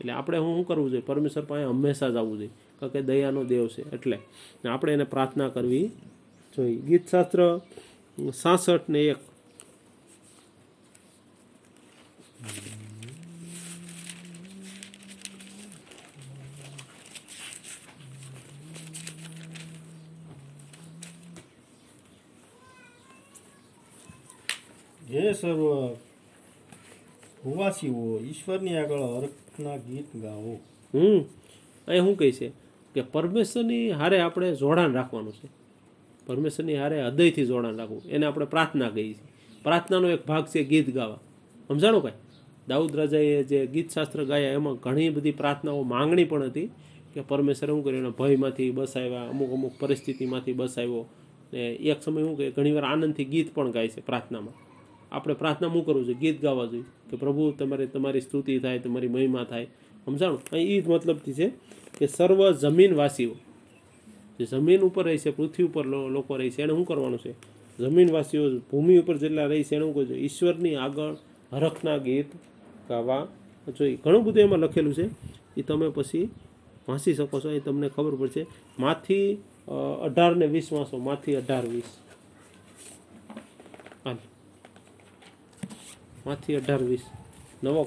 [0.00, 1.02] એટલે આપણે હું શું કરવું જોઈએ?
[1.06, 2.50] પરમેશ્વર પાસે હંમેશા જ આવવું જોઈએ.
[2.80, 3.92] કારણ કે દયાનો દેવ છે.
[3.92, 4.18] એટલે
[4.68, 5.90] આપણે એને પ્રાર્થના કરવી
[6.56, 6.76] જોઈએ.
[6.76, 7.60] ગીતશાસ્ત્ર
[8.34, 9.16] સાસઠ ને એક
[25.12, 25.94] હે સર્વ
[27.44, 30.54] ભુવાસીઓ ઈશ્વરની આગળ અર્કના ગીત ગાઓ
[30.94, 31.20] હમ
[31.88, 32.52] અહીં શું કહે છે
[32.94, 35.48] કે પરમેશ્વરની હારે આપણે જોડાણ રાખવાનું છે.
[36.26, 38.02] પરમેશ્વરની હારે હૃદયથી જોડાણ રાખવું.
[38.10, 39.28] એને આપણે પ્રાર્થના કહીએ છીએ.
[39.62, 41.20] પ્રાર્થનાનો એક ભાગ છે ગીત ગાવા.
[41.68, 42.14] સમજાણો કાંઈ?
[42.68, 46.68] દાઉદ રાજાએ જે ગીત શાસ્ત્ર ગાયા, એમાં ઘણી બધી પ્રાર્થનાઓ માંગણી પણ હતી
[47.14, 47.98] કે પરમેશ્વર શું કર્યું?
[47.98, 51.06] એના ભયમાંથી બસાવ્યા, અમુક અમુક પરિસ્થિતિમાંથી બસાવ્યો.
[51.52, 54.54] ને એક સમય શું કહે ઘણીવાર આનંદથી ગીત પણ ગાય છે પ્રાર્થનામાં.
[55.12, 59.08] આપણે પ્રાર્થના શું કરવું જોઈએ ગીત ગાવા જોઈએ કે પ્રભુ તમારે, તમારી સ્તુતિ થાય, તમારી
[59.08, 59.66] મહિમા થાય.
[60.04, 60.40] સમજાણું?
[60.52, 61.48] અહીં એ જ મતલબથી છે
[61.98, 63.34] કે સર્વ જમીનવાસીઓ,
[64.38, 67.32] જે જમીન ઉપર રહે છે, પૃથ્વી ઉપર લોકો રહે છે એને શું કરવાનું છે?
[67.78, 70.16] જમીનવાસીઓ ભૂમિ ઉપર જેટલા રહે છે એને શું કહે છે?
[70.18, 71.14] ઈશ્વરની આગળ
[71.52, 72.28] હરખના ગીત
[72.88, 73.22] ગાવા
[73.78, 73.98] જોઈએ.
[74.04, 75.06] ઘણું બધું એમાં લખેલું છે.
[75.56, 76.26] એ તમે પછી
[76.88, 77.50] વાંચી શકો છો.
[77.50, 78.42] એ તમને ખબર પડશે.
[78.78, 79.38] માથી
[80.04, 80.96] અઢાર ને વીસ વાંચો.
[80.98, 81.90] માથી અઢાર વીસ
[84.04, 84.18] હાલ
[86.26, 87.04] માંથી અઢાર વીસ.
[87.64, 87.82] નવો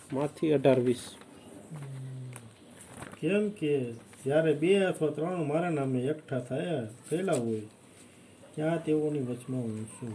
[0.00, 1.02] કરારમાંથી અઢાર વીસ.
[3.20, 3.72] કેમ કે
[4.24, 7.60] જ્યારે બે અથવા ત્રણ મારા નામે એકઠા થયા થયેલા હોય
[8.54, 10.12] ત્યાં તેઓની વચમાં હું છું.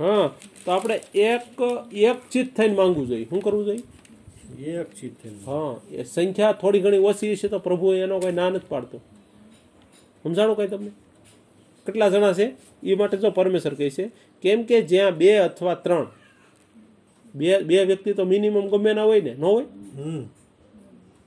[0.00, 0.26] હા
[0.64, 1.46] તો આપણે એક
[1.92, 3.24] એક ચિત થઈને માંગવું જોઈએ.
[3.24, 3.82] શું કરવું જોઈએ?
[4.80, 5.40] એક ચિત થઈને.
[5.46, 8.98] હા એ સંખ્યા થોડી ઘણી ઓછી છે તો પ્રભુ એનો કોઈ ના નથી પાડતો.
[10.24, 10.92] સમજાણું કઈ તમને?
[11.86, 12.46] કેટલા જણા છે?
[12.82, 14.04] એ માટે જો પરમેશ્વર કહે છે
[14.44, 16.06] કેમ કે જ્યાં બે અથવા ત્રણ
[17.34, 19.66] બે બે વ્યક્તિ તો મિનિમમ ગમે ના હોય ને ન હોય?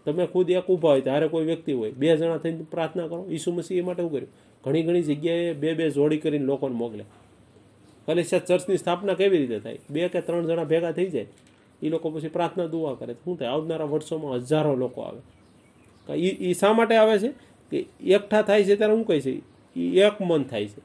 [0.06, 1.92] તમે ખુદ એક ઊભા હોય ત્યારે કોઈ વ્યક્તિ હોય.
[1.92, 3.22] બે જણા થઈને પ્રાર્થના કરો.
[3.30, 4.32] ઈસુ મસીહ એ માટે શું કર્યું?
[4.64, 7.06] ઘણી ઘણી જગ્યાએ બે બે જોડી કરીને લોકોને મોકલે
[8.08, 9.80] કલેશિયા ચર્ચની સ્થાપના કેવી રીતે થાય?
[9.90, 11.28] બે કે ત્રણ જણા ભેગા થઈ જાય
[11.82, 13.14] એ લોકો પછી પ્રાર્થના દુઆ કરે.
[13.14, 13.50] શું થાય?
[13.50, 15.22] આવનારા વર્ષોમાં હજારો લોકો આવે.
[16.48, 17.32] એ શા માટે આવે છે?
[17.76, 19.32] કે એકઠા થાય છે ત્યારે શું કહે છે
[19.76, 20.82] એ એક મન થાય છે.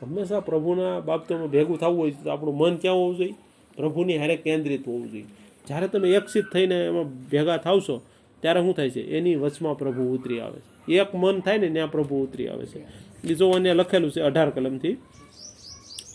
[0.00, 3.34] હંમેશા પ્રભુના બાબતોમાં ભેગું થવું હોય તો આપણું મન ક્યાં હોવું જોઈએ?
[3.76, 5.24] પ્રભુની હારે કેન્દ્રિત હોવું જોઈએ.
[5.66, 8.00] જ્યારે તમે એકસિત થઈને એમાં ભેગા થાવશો
[8.40, 9.02] ત્યારે શું થાય છે?
[9.18, 10.92] એની વચમાં પ્રભુ ઉતરી આવે છે.
[10.92, 12.80] એક મન થાય ને ત્યાં પ્રભુ ઉતરી આવે છે.
[13.24, 14.96] એ જો અહીંયા લખેલું છે અઢાર કલમથી.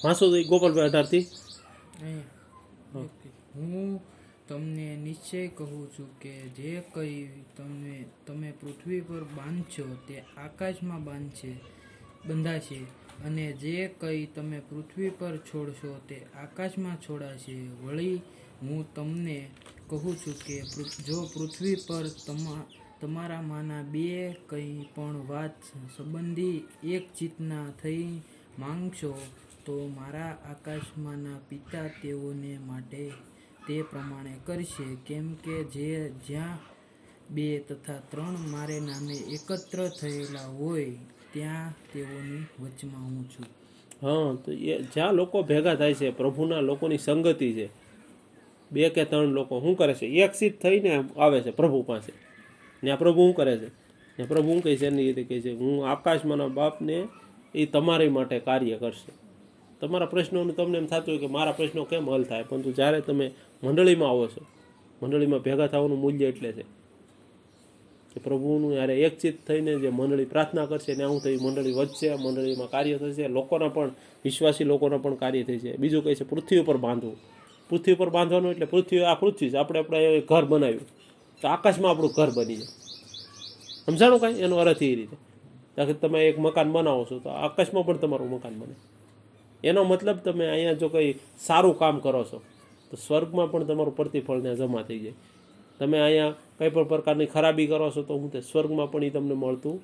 [0.04, 1.26] વાંચો ગોપાલભાઈ અઢારથી.
[3.56, 4.15] હું
[4.50, 7.96] તમને નિશ્ચય કહું છું કે જે કંઈ તમે
[8.28, 11.52] તમે પૃથ્વી પર બાંધશો તે આકાશમાં બાંધશે,
[12.28, 12.80] બંધાશે
[13.26, 17.58] અને જે કંઈ તમે પૃથ્વી પર છોડશો તે આકાશમાં છોડાશે.
[17.84, 18.22] વળી,
[18.62, 19.40] હું તમને
[19.90, 20.58] કહું છું કે
[21.08, 22.62] જો પૃથ્વી પર તમા
[23.02, 24.08] તમારામાંના બે
[24.50, 25.58] કંઈ પણ વાત
[25.98, 28.22] સંબંધી એક ચિતના થઈ
[28.60, 29.14] માંગશો,
[29.66, 33.04] તો મારા આકાશમાંના પિતા તેઓને માટે
[33.68, 36.58] તે પ્રમાણે કરશે, કેમ કે જે જ્યાં
[37.30, 40.96] બે તથા ત્રણ મારે નામે એકત્ર થયેલા હોય,
[41.34, 43.46] ત્યાં તેઓની વચમાં હું છું.
[44.02, 47.70] હા, તો એ જ્યાં લોકો ભેગા થાય છે, પ્રભુના લોકોની સંગતિ છે,
[48.72, 50.06] બે કે ત્રણ લોકો શું કરે છે?
[50.06, 52.12] એક સીટ થઈને આવે છે પ્રભુ પાસે.
[52.84, 53.68] ને પ્રભુ શું કરે છે?
[54.20, 57.08] ને પ્રભુ શું કહે છે, એની રીતે કહે છે, હું આકાશમાંના બાપને
[57.56, 59.25] એ તમારી માટે કાર્ય કરશે.
[59.86, 62.44] તમારા પ્રશ્નોનું તમને એમ થતું હોય કે મારા પ્રશ્નો કેમ હલ થાય?
[62.44, 63.32] પરંતુ જ્યારે તમે
[63.64, 64.42] મંડળીમાં આવો છો,
[65.02, 66.64] મંડળીમાં ભેગા થવાનું મૂલ્ય એટલે છે
[68.14, 72.70] કે પ્રભુનું યારે એકચિત થઈને જે મંડળી પ્રાર્થના કરશે ને આવું થયું, મંડળી વધશે, મંડળીમાં
[72.70, 73.92] કાર્ય થશે, લોકોના પણ,
[74.24, 77.18] વિશ્વાસી લોકોના પણ કાર્ય થશે બીજું કહે છે પૃથ્વી ઉપર બાંધવું.
[77.70, 79.58] પૃથ્વી ઉપર બાંધવાનું એટલે પૃથ્વી, આ પૃથ્વી છે.
[79.58, 80.82] આપણે આપણે ઘર બનાવ્યું.
[81.42, 82.68] તો આકાશમાં આપણું ઘર બની જાય.
[83.86, 84.34] સમજાણું કાંઈ?
[84.34, 85.94] એનો અર્થ એ રીતે.
[85.94, 88.76] તમે એક મકાન બનાવો છો, તો આકાશમાં પણ તમારું મકાન બને.
[89.64, 92.42] એનો મતલબ તમે અહીંયા જો કંઈ સારું કામ કરો છો,
[92.92, 95.14] તો સ્વર્ગમાં પણ તમારું પ્રતિફળ ત્યાં જમા થઈ જાય.
[95.80, 99.34] તમે અહીંયા કંઈ પણ પ્રકારની ખરાબી કરો છો, તો હું તે સ્વર્ગમાં પણ એ તમને
[99.34, 99.82] મળતું.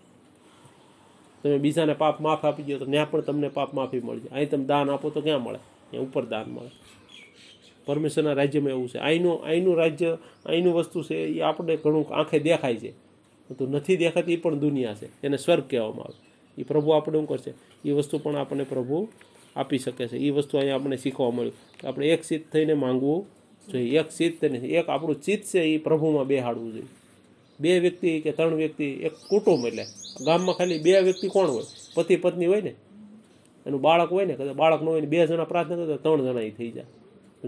[1.44, 4.50] તમે બીજાને પાપ માફ આપી દો તો ત્યાં પણ તમને પાપ માફી મળી જાય અહીં
[4.50, 5.60] તમે દાન આપો તો ક્યાં મળે?
[5.92, 6.70] ત્યાં ઉપર દાન મળે.
[7.86, 8.98] પરમેશ્વરના રાજ્યમાં એવું છે.
[8.98, 12.92] અહીંનું અહીંનું રાજ્ય, અહીંનું વસ્તુ છે એ આપણે ઘણું આંખે દેખાય છે.
[13.58, 15.08] તો નથી દેખાતી એ પણ દુનિયા છે.
[15.24, 16.20] એને સ્વર્ગ કહેવામાં આવે.
[16.58, 17.54] એ પ્રભુ આપણે શું કરશે?
[17.86, 19.10] એ વસ્તુ પણ આપણને પ્રભુ
[19.56, 20.18] આપી શકે છે.
[20.18, 21.56] એ વસ્તુ અહીંયા આપણે શીખવા મળ્યું.
[21.80, 23.28] કે આપણે એક ચિત્ત થઈને માંગવું
[23.72, 24.00] જોઈએ.
[24.00, 26.86] એક ચિત્ત નહીં એક આપણું ચિત્ત છે એ પ્રભુમાં બેહાડવું જોઈએ.
[27.60, 29.86] બે વ્યક્તિ કે ત્રણ વ્યક્તિ, એક કુટુંબ એટલે
[30.26, 31.64] ગામમાં ખાલી બે વ્યક્તિ કોણ હોય?
[31.94, 32.74] પતિ પત્ની હોય ને?
[33.66, 34.34] એનું બાળક હોય ને?
[34.34, 36.86] કદાચ બાળક ન હોય ને બે જણા પ્રાર્થના કરે તો ત્રણ જણા એ થઈ જાય.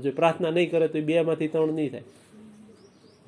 [0.02, 2.02] જો પ્રાર્થના નહીં કરે તો એ બેમાંથી ત્રણ નહીં થાય.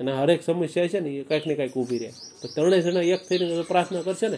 [0.00, 2.10] અને હરેક સમસ્યા છે ને એ કંઈક ને કંઈક ઊભી રહે.
[2.42, 4.36] તો ત્રણેય જણા એક થઈને પ્રાર્થના કરશે ને,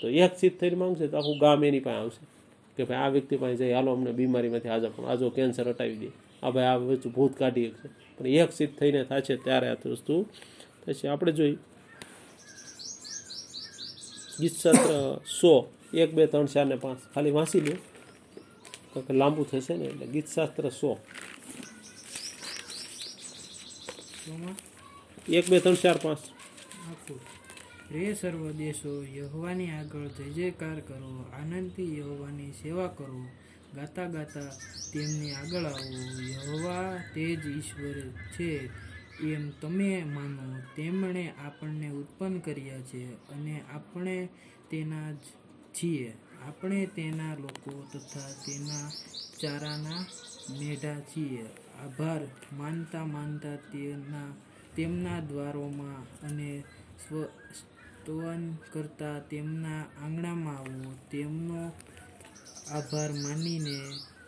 [0.00, 2.39] તો એક ચિત્ત થઈને માંગશે તો આખું ગામ એની પાસે આવશે.
[2.80, 6.10] કે ભાઈ આ વ્યક્તિ પાસે જઈ, હાલો અમને બીમારીમાંથી હાજર પણ આજો કેન્સર હટાવી દે.
[6.42, 7.88] આ ભાઈ આ વસ્તુ ભૂત કાઢી શકશે.
[8.16, 10.14] પણ એક ચિત્ત થઈને થશે ત્યારે આ વસ્તુ
[10.84, 11.08] થશે.
[11.08, 11.56] આપણે જોઈ.
[14.40, 15.52] ગીત સત્ર સો,
[15.94, 17.00] એક, બે, ત્રણ, ચાર ને પાંચ.
[17.14, 17.74] ખાલી વાંચી લો
[18.92, 20.92] કારણ કે લાંબુ થશે ને એટલે ગીત શાસ્ત્ર સો.
[25.28, 26.18] એક, બે, ત્રણ, ચાર, પાંચ.
[27.92, 33.24] રે સર્વ દેશો, યહોવાની આગળ જય જયકાર કરો, આનંદથી યહોવાની સેવા કરો,
[33.74, 34.40] ગાતા ગાતા
[34.92, 36.22] તેમની આગળ આવો.
[36.22, 38.70] યહોવા તે જ ઈશ્વર છે,
[39.20, 40.60] એમ તમે માનો.
[40.76, 44.28] તેમણે આપણને ઉત્પન્ન કર્યા છે અને આપણે
[44.70, 45.16] તેના જ
[45.74, 46.12] છીએ.
[46.46, 48.90] આપણે તેના લોકો તથા તેના
[49.40, 50.06] ચારાના
[50.58, 51.44] મેઢા છીએ.
[51.84, 52.20] આભાર
[52.52, 54.34] માનતા માનતા તેના,
[54.76, 56.62] તેમના દ્વારોમાં અને
[57.08, 57.28] સ્વ
[58.00, 61.72] સ્તવન કરતા તેમના આંગણામાં હું તેમનો
[62.70, 63.80] આભાર માનીને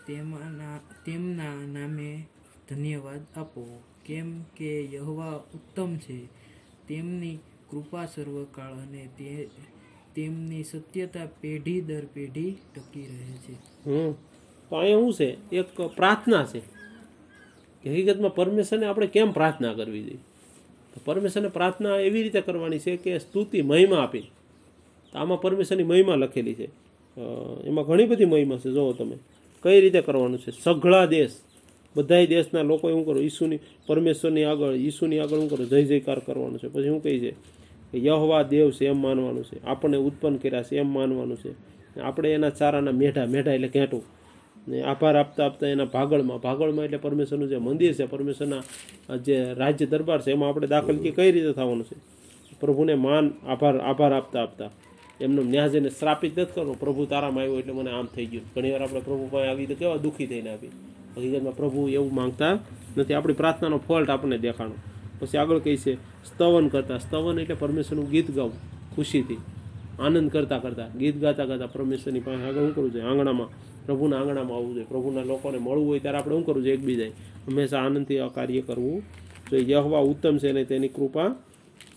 [0.06, 2.26] તેમના તેમના નામે
[2.68, 3.82] ધન્યવાદ આપો.
[4.04, 6.26] કેમ કે યહવા ઉત્તમ છે.
[6.88, 7.38] તેમની
[7.70, 9.48] કૃપા સર્વકાળ અને તે,
[10.14, 13.52] તેમની સત્યતા પેઢી દર પેઢી ટકી રહે છે.
[13.90, 14.12] હમ.
[14.68, 15.50] તો અહીંયા શું છે?
[15.56, 16.58] એક પ્રાર્થના છે.
[16.58, 20.18] હકીકતમાં પરમેશ્વરને આપણે કેમ પ્રાર્થના કરવી જોઈએ?
[20.94, 24.20] તો પરમેશ્વરને પ્રાર્થના એવી રીતે કરવાની છે કે સ્તુતિ, મહિમા આપી.
[25.12, 26.66] તો આમાં પરમેશ્વરની મહિમા લખેલી છે.
[27.64, 28.70] એમાં ઘણી બધી મહિમા છે.
[28.70, 29.16] જુઓ તમે.
[29.62, 30.50] કઈ રીતે કરવાનું છે?
[30.62, 31.30] સઘળા દેશ.
[31.96, 36.58] બધાય દેશના લોકો શું કરો, ઈસુની, પરમેશ્વરની આગળ, ઈસુની આગળ શું કરો, જય જયકાર કરવાનું
[36.58, 36.68] છે.
[36.68, 37.30] પછી શું કહે છે
[37.92, 39.64] કે યહવા દેવ છે એમ માનવાનું છે.
[39.64, 41.52] આપણને ઉત્પન્ન કર્યા છે એમ માનવાનું છે.
[42.00, 44.02] આપણે એના ચારાના મેઢા મેઢા એટલે ઘેંટું.
[44.68, 46.38] ને આભાર આપતા આપતા એના ભાગળમાં.
[46.38, 51.10] ભાગળમાં એટલે પરમેશ્વરનું જે મંદિર છે, પરમેશ્વરના જે રાજ્ય દરબાર છે, એમાં આપણે દાખલ કે
[51.10, 51.96] કઈ રીતે થવાનું છે?
[52.60, 54.70] પ્રભુને માન, આભાર આભાર આપતા આપતા.
[55.20, 58.44] એમનો ન્યાસ એને શ્રાપિત નથી કરવો, પ્રભુ તારામાં આવ્યો એટલે મને આમ થઈ ગયું.
[58.54, 60.70] ઘણી વાર આપણે પ્રભુ પાસે આવી તો કેવા દુઃખી થઈને આપી
[61.16, 62.58] હકીકતમાં પ્રભુ એવું માંગતા
[62.96, 63.14] નથી.
[63.14, 64.74] આપણી પ્રાર્થનાનો ફોલ્ટ આપણને દેખાણો.
[65.20, 65.94] પછી આગળ કહી છે,
[66.24, 66.98] સ્તવન કરતા.
[66.98, 68.52] સ્તવન એટલે પરમેશ્વરનું ગીત ગાવું,
[68.96, 69.38] ખુશીથી.
[70.00, 70.88] આનંદ કરતા કરતા.
[70.98, 73.48] ગીત ગાતા ગાતા પરમેશ્વરની પાસે આગળ શું કરવું જોઈએ આંગણામાં.
[73.86, 74.88] પ્રભુના આંગણામાં આવવું જોઈએ.
[74.92, 77.12] પ્રભુના લોકોને મળવું હોય ત્યારે આપણે શું કરવું જોઈએ એકબીજાએ?
[77.46, 78.98] હંમેશા આનંદથી આ કાર્ય કરવું.
[79.50, 81.30] જોઈએ યહવા ઉત્તમ છે અને તેની કૃપા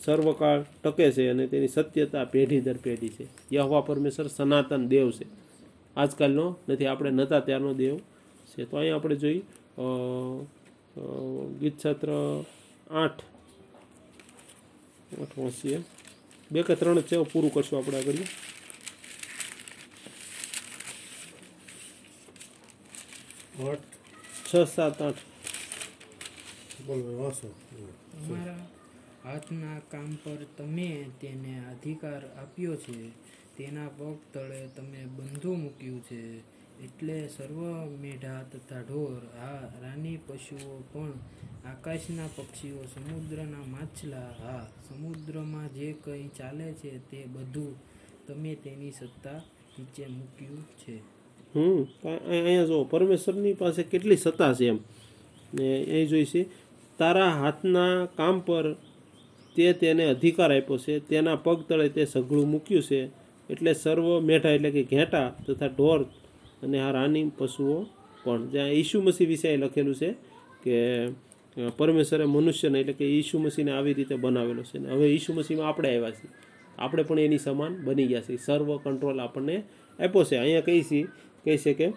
[0.06, 3.26] સર્વકાળ ટકે છે અને તેની સત્યતા પેઢી દર પેઢી છે.
[3.56, 5.26] યહવા પરમેશ્વર સનાતન દેવ છે.
[5.96, 7.96] આજકાલનો નથી, આપણે નતા ત્યારનો દેવ
[8.50, 8.66] છે.
[8.70, 9.40] તો અહીંયા આપણે જોઈ
[11.60, 12.10] ગીત છત્ર
[13.02, 13.22] આઠ.
[15.22, 15.78] આઠ વાંચીએ.
[16.52, 18.22] બે કે ત્રણ છે, પૂરું કરશું આપણે આગળ.
[23.58, 23.94] આઠ
[24.46, 25.24] છ સાત આઠ.
[26.80, 27.50] બોલો વાંચો.
[28.12, 28.64] તમારા
[29.24, 30.88] હાથના કામ પર તમે
[31.20, 32.98] તેને અધિકાર આપ્યો છે.
[33.56, 36.20] તેના પગ તળે તમે બંધુ મૂક્યું છે.
[36.86, 37.60] એટલે સર્વ
[38.02, 41.14] મેઢા તથા ઢોર હા રાની પશુઓ પણ
[41.64, 47.74] આકાશના પક્ષીઓ સમુદ્રના માછલા હા સમુદ્રમાં જે કંઈ ચાલે છે તે બધું
[48.26, 49.40] તમે તેની સત્તા
[49.74, 50.96] નીચે મૂક્યું છે.
[51.56, 54.80] હમ અહીંયા જો પરમેશ્વરની પાસે કેટલી સત્તા છે એમ.
[55.54, 56.42] ને એ જોઈશે
[57.00, 58.66] તારા હાથના કામ પર
[59.56, 63.00] તે તેને અધિકાર આપ્યો છે, તેના પગ તળે તે સઘળું મૂક્યું છે,
[63.50, 66.02] એટલે સર્વ મેઢા એટલે કે ઘેટા તથા ઢોર
[66.64, 67.78] અને આ રાની પશુઓ
[68.24, 68.42] પણ.
[68.54, 70.10] જ્યાં ઈસુ મસીહ વિશે લખેલું છે
[70.64, 70.76] કે
[71.78, 74.78] પરમેશ્વરે મનુષ્યને એટલે કે ઈસુ મસીહને આવી રીતે બનાવેલો છે.
[74.80, 76.32] ને હવે ઈસુ મસીહમાં આપણે આવ્યા છીએ.
[76.78, 78.40] આપણે પણ એની સમાન બની ગયા છીએ.
[78.48, 79.56] સર્વ કંટ્રોલ આપણને
[80.00, 80.36] આપ્યો છે.
[80.44, 81.06] અહીંયા કહીશી
[81.46, 81.88] કહે છે કે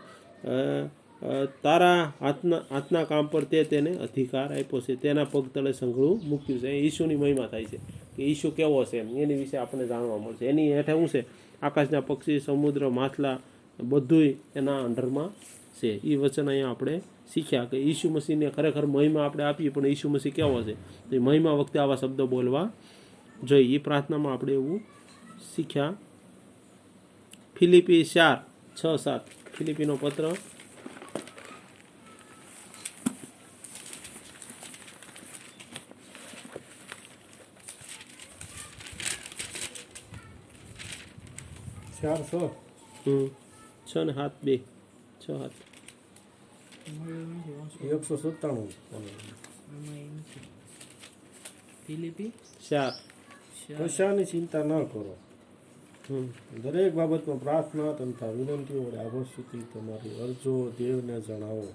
[1.63, 4.95] તારા હાથના હાથના કામ પર તે તેને અધિકાર આપ્યો છે.
[4.97, 6.71] તેના પગ તળે સંઘળું મૂક્યું છે.
[6.71, 7.79] એ ઈશુની મહિમા થાય છે
[8.17, 9.09] કે ઈશુ કેવો છે એમ.
[9.17, 10.45] એની વિશે આપણને જાણવા મળશે.
[10.47, 11.23] એની હેઠે શું છે?
[11.63, 13.37] આકાશના પક્ષી, સમુદ્ર, માછલા
[13.79, 15.31] બધુંય એના અંડરમાં
[15.79, 15.91] છે.
[16.11, 16.95] એ વચન અહીંયા આપણે
[17.33, 20.75] શીખ્યા કે ઈસુ મસીહને ખરેખર મહિમા આપણે આપીએ, પણ ઈસુ મસીહ કેવો છે?
[21.09, 22.67] તો એ મહિમા વખતે આવા શબ્દો બોલવા
[23.45, 23.75] જોઈએ.
[23.75, 24.79] એ પ્રાર્થનામાં આપણે એવું
[25.51, 25.95] શીખ્યા.
[27.57, 28.37] ફિલિપી ચાર,
[28.79, 29.23] છ, સાત.
[29.59, 30.25] ફિલિપીનો પત્ર.
[42.03, 42.35] ચાર છ
[43.07, 43.29] હમ.
[43.89, 44.59] છ ને સાત બે.
[45.21, 45.53] છ સાત
[47.83, 48.71] એકસો સત્તાણું.
[51.87, 52.33] ફિલિપી?
[52.71, 52.93] ચાર
[53.79, 55.17] કશાની ચિંતા ન કરો.
[56.63, 61.73] દરેક બાબતમાં પ્રાર્થના તથા વિનંતીઓ વડે આભાર સુધી તમારી અરજો દેવને જણાવો.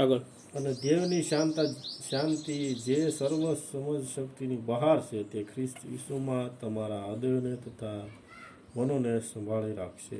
[0.00, 0.18] આગળ.
[0.54, 1.64] અને દેવની શાંતા
[2.10, 8.06] શાંતિ જે સર્વ સમજ શક્તિની બહાર છે તે ખ્રિસ્ત ઈસુમાં તમારા હૃદયને તથા
[8.76, 10.16] મનોને સંભાળી રાખશે.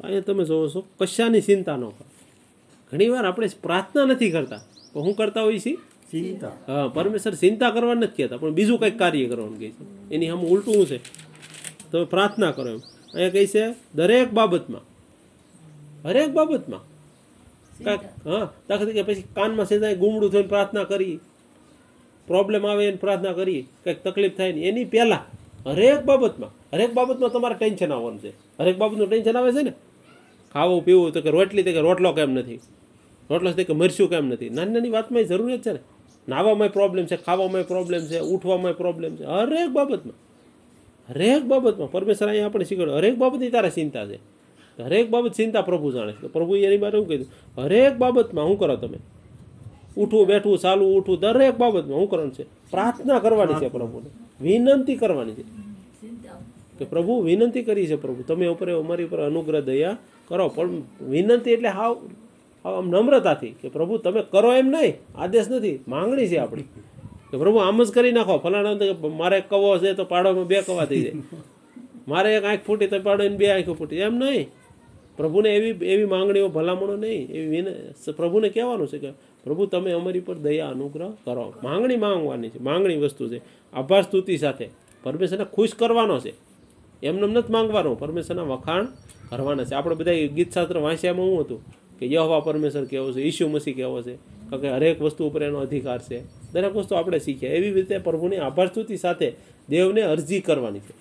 [0.00, 2.04] અહીંયા તમે જોવો છો કશાની ચિંતા ન કરો.
[2.92, 4.56] ઘણીવાર આપણે પ્રાર્થના નથી કરતા.
[4.92, 5.76] તો હું કરતા હોઈએ છીએ?
[6.10, 6.48] ચિંતા.
[6.66, 10.10] હા પરમેશ્વર ચિંતા કરવા નથી કહેતા પણ બીજું કંઈક કાર્ય કરવાનું કહે છે.
[10.10, 11.25] એની આમ ઉલટું છે.
[11.92, 12.80] તમે પ્રાર્થના કરો એમ.
[13.14, 13.64] અહીંયા કહી છે
[13.94, 14.84] દરેક બાબતમાં.
[16.04, 16.80] હરેક બાબતમાં.
[17.84, 21.20] કાંઈક હા દાખલા તરીકે પછી કાનમાં સીધા ગુમડું થઈને પ્રાર્થના કરી.
[22.26, 23.62] પ્રોબ્લેમ આવે એને પ્રાર્થના કરી.
[23.84, 25.24] કંઈક તકલીફ થાય ને એની પહેલાં
[25.66, 28.32] હરેક બાબતમાં હરેક બાબતમાં તમારે ટેન્શન આવવાનું છે.
[28.60, 29.72] હરેક બાબતનું ટેન્શન આવે છે ને?
[30.52, 32.60] ખાવું પીવું તો કે રોટલી તો કે રોટલો કેમ નથી?
[33.30, 34.50] રોટલો તો કે મરશું કેમ નથી?
[34.50, 35.80] નાની નાની વાતમાં જરૂરિયાત છે ને?
[36.28, 39.24] નાહવામાં પ્રોબ્લેમ છે ખાવામાં પ્રોબ્લેમ છે ઉઠવામાં પ્રોબ્લેમ છે.
[39.24, 40.16] હરેક બાબતમાં.
[41.08, 44.36] હરેક બાબતમાં પરમેશ્વર અહીંયા આપણે શીખવાડ્યું હરેક બાબતની તારે ચિંતા છે.
[44.82, 46.20] હરેક બાબત ચિંતા પ્રભુ જાણે છે.
[46.20, 48.98] તો પ્રભુ એની બારે શું કીધું હરેક બાબતમાં શું કરો તમે?
[49.96, 52.42] ઉઠવું, બેઠવું, ચાલવું, ઉઠવું, દરેક બાબતમાં શું કરવાનું છે?
[52.42, 54.10] પ્રાર્થના કરવાની છે પ્રભુને.
[54.40, 55.42] વિનંતી કરવાની છે.
[56.78, 58.22] કે પ્રભુ, વિનંતી કરી છે પ્રભુ.
[58.22, 59.96] તમે ઉપર અમારી ઉપર અનુગ્રહ, દયા
[60.28, 60.48] કરો.
[60.48, 60.70] પણ
[61.08, 62.08] વિનંતી એટલે હાવ
[62.64, 64.94] આમ નમ્રતાથી કે પ્રભુ, તમે કરો એમ નહીં.
[65.18, 65.80] આદેશ નથી.
[65.88, 66.62] માંગણી છે આપણી.
[67.36, 68.38] કે પ્રભુ, આમ જ કરી નાખો.
[68.38, 68.70] ફલાણા
[69.08, 71.12] મારે કવો છે તો પાડોમાં બે કવા થઈ જાય.
[72.08, 74.48] મારે એક આંખ ફૂટી તો પાડોને બે આંખો ફૂટી એમ નહીં.
[75.16, 77.28] પ્રભુને એવી એવી માંગણીઓ, ભલામણો નહીં.
[77.28, 77.66] એવી
[78.16, 79.10] પ્રભુને કહેવાનું છે કે,
[79.44, 81.52] પ્રભુ, તમે અમારી પર દયા, અનુગ્રહ કરો.
[81.62, 82.58] માંગણી માંગવાની છે.
[82.58, 83.40] માંગણી વસ્તુ છે.
[83.72, 84.68] આભાર, સ્તુતિ સાથે.
[85.02, 86.34] પરમેશ્વરને ખુશ કરવાનો છે.
[87.02, 87.94] એમને નથી માંગવાનો.
[87.94, 88.84] પરમેશ્વરના વખાણ
[89.28, 89.74] કરવાના છે.
[89.74, 91.64] આપણે બધા ગીત શાસ્ત્ર વાંચ્યામાં હું હતું.
[91.98, 94.14] કે યહવા પરમેશ્વર કહેવો છે ઈશુ મસીહ કહેવો છે.
[94.50, 96.22] કારણ કે હરેક વસ્તુ ઉપર એનો અધિકાર છે.
[96.52, 97.52] દરેક વસ્તુ આપણે શીખ્યા.
[97.52, 99.32] એવી રીતે પ્રભુની આભાર સ્તુતિ સાથે
[99.68, 100.94] દેવને અરજી કરવાની છે.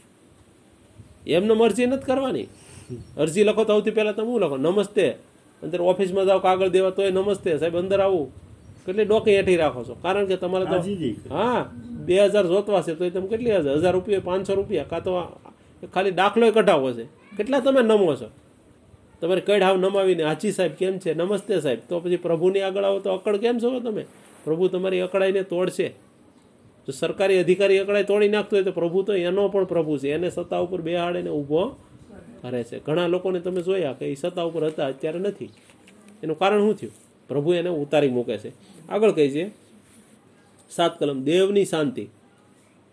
[1.31, 2.47] એમને અરજી નથી કરવાની.
[3.17, 4.57] અરજી લખો તો સૌથી પહેલાં તમે શું લખો?
[4.57, 5.07] નમસ્તે.
[5.63, 7.57] અંદર ઓફિસમાં જાઓ કાગળ દેવા તોય નમસ્તે.
[7.57, 8.31] સાહેબ અંદર આવું.
[8.85, 9.95] કેટલી ડોકી હેઠી રાખો છો?
[10.01, 10.77] કારણ કે તમારે તો.
[11.33, 11.71] હા
[12.05, 13.77] બે હજાર જોતવા છે તો એ તમે કેટલી હજાર?
[13.77, 14.83] હજાર રૂપિયા પાંચસો રૂપિયા.
[14.83, 15.11] કાં તો
[15.93, 17.03] ખાલી દાખલો કઢાવો છે.
[17.37, 18.29] કેટલા તમે નમો છો?
[19.21, 21.13] તમારે કઢાવ નમાવીને હાજી સાહેબ કેમ છે?
[21.13, 21.79] નમસ્તે સાહેબ.
[21.89, 24.05] તો પછી પ્રભુની આગળ આવો તો અકળ કેમ છો તમે?
[24.43, 25.87] પ્રભુ તમારી અકળાઈને તોડશે.
[26.87, 30.11] જો સરકારી અધિકારી અકળાઈ તોડી નાખતો હોય તો પ્રભુ તો એનો પણ પ્રભુ છે.
[30.11, 31.65] એને સત્તા ઉપર બે હાડેને ઊભો
[32.41, 32.79] કરે છે.
[32.79, 35.49] ઘણા લોકોને તમે જોયા કે એ સત્તા ઉપર હતા, અત્યારે નથી.
[36.23, 36.93] એનું કારણ શું થયું?
[37.27, 38.51] પ્રભુ એને ઉતારી મૂકે છે.
[38.89, 39.49] આગળ કહી છે,
[40.69, 42.05] સાત કલમ, દેવની શાંતિ.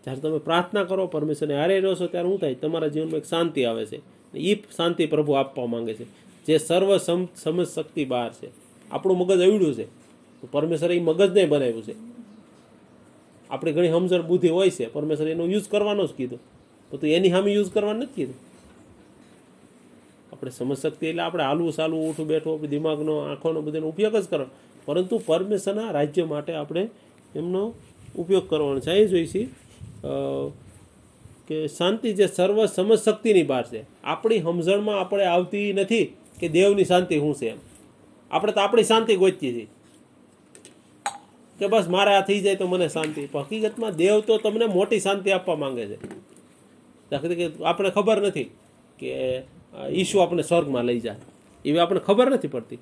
[0.03, 2.53] જ્યારે તમે પ્રાર્થના કરો, પરમેશ્વરને હારે રહો છો ત્યારે શું થાય?
[2.53, 4.22] તમારા જીવનમાં એક શાંતિ આવે છે.
[4.37, 6.03] એ શાંતિ પ્રભુ આપવા માંગે છે.
[6.45, 8.47] જે સર્વ સમ સમજ શક્તિ બહાર છે.
[8.91, 9.87] આપણું મગજ અવડ્યું છે.
[10.51, 11.95] પરમેશ્વરે એ મગજને બનાવ્યું છે.
[13.49, 14.93] આપણી ઘણી સમજણ બુદ્ધિ હોય છે.
[14.93, 16.39] પરમેશ્વર એનો યુઝ કરવાનો જ કીધો.
[16.91, 18.35] તો તું એની સામે યુઝ કરવાનું નથી કીધું.
[20.33, 24.51] આપણે સમજ શક્તિ એટલે આપણે હાલવું સાલવું ઉઠું બેઠું દિમાગનો, આંખોનો બધાનો ઉપયોગ જ કરવાનો.
[24.85, 26.89] પરંતુ પરમેશ્વરના રાજ્ય માટે આપણે
[27.35, 27.73] એમનો
[28.15, 28.91] ઉપયોગ કરવાનો છે.
[28.91, 29.45] એ જોઈશી
[31.53, 33.81] કે શાંતિ જે સર્વ સમજ શક્તિની બહાર છે.
[34.03, 36.05] આપણી સમજણમાં આપણે આવતી નથી
[36.39, 37.59] કે દેવની શાંતિ શું છે એમ.
[38.31, 39.67] આપણે તો આપણી શાંતિ ગોચતી હતી
[41.59, 43.21] કે બસ મારે આ થઈ જાય તો મને શાંતિ.
[43.35, 45.97] હકીકતમાં દેવ તો તમને મોટી શાંતિ આપવા માંગે છે.
[47.11, 48.49] દાખલા કે આપણે ખબર નથી
[48.99, 49.11] કે
[49.91, 51.19] ઈશુ આપણે સ્વર્ગમાં લઈ જાય.
[51.65, 52.79] એવી આપણે ખબર નથી પડતી.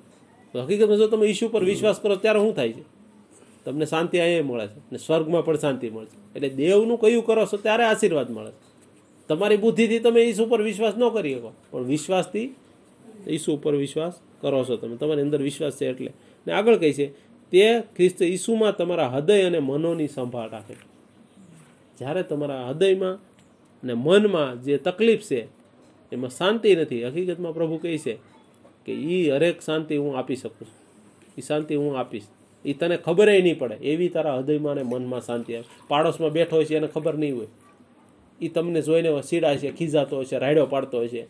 [0.54, 2.84] હકીકતમાં જો તમે ઈશુ પર વિશ્વાસ કરો ત્યારે શું થાય છે?
[3.64, 4.78] તમને શાંતિ અહીંયા મળે છે.
[4.78, 6.34] અને સ્વર્ગમાં પણ શાંતિ મળે છે.
[6.34, 8.72] એટલે દેવનું કયું કરો છો ત્યારે આશીર્વાદ મળે છે.
[9.28, 11.52] તમારી બુદ્ધિથી તમે ઈસુ ઉપર વિશ્વાસ ન કરી શકો.
[11.70, 12.54] પણ વિશ્વાસથી
[13.28, 14.96] ઈસુ ઉપર વિશ્વાસ કરો છો તમે.
[14.96, 16.12] તમારી અંદર વિશ્વાસ છે એટલે.
[16.46, 20.74] ને આગળ કહી છે, તે ખ્રિસ્ત ઈસુમાં તમારા હૃદય અને મનોની સંભાળ રાખે.
[21.98, 23.14] જ્યારે તમારા હૃદયમાં
[23.82, 25.46] અને મનમાં જે તકલીફ છે,
[26.12, 27.06] એમાં શાંતિ નથી.
[27.06, 28.18] હકીકતમાં પ્રભુ કહે છે
[28.86, 31.02] કે એ હરેક શાંતિ હું આપી શકું છું.
[31.38, 32.22] એ શાંતિ હું આપીશ.
[32.64, 33.74] એ તને ખબર નહીં પડે.
[33.74, 35.64] એવી તારા હૃદયમાં અને મનમાં શાંતિ આવે.
[35.88, 37.46] પાડોશમાં બેઠો હોય છે, એને ખબર નહીં હોય.
[38.40, 41.26] એ તમને જોઈને સીડા છે, ખીજાતો હોય છે, રાયડો પાડતો હોય છે.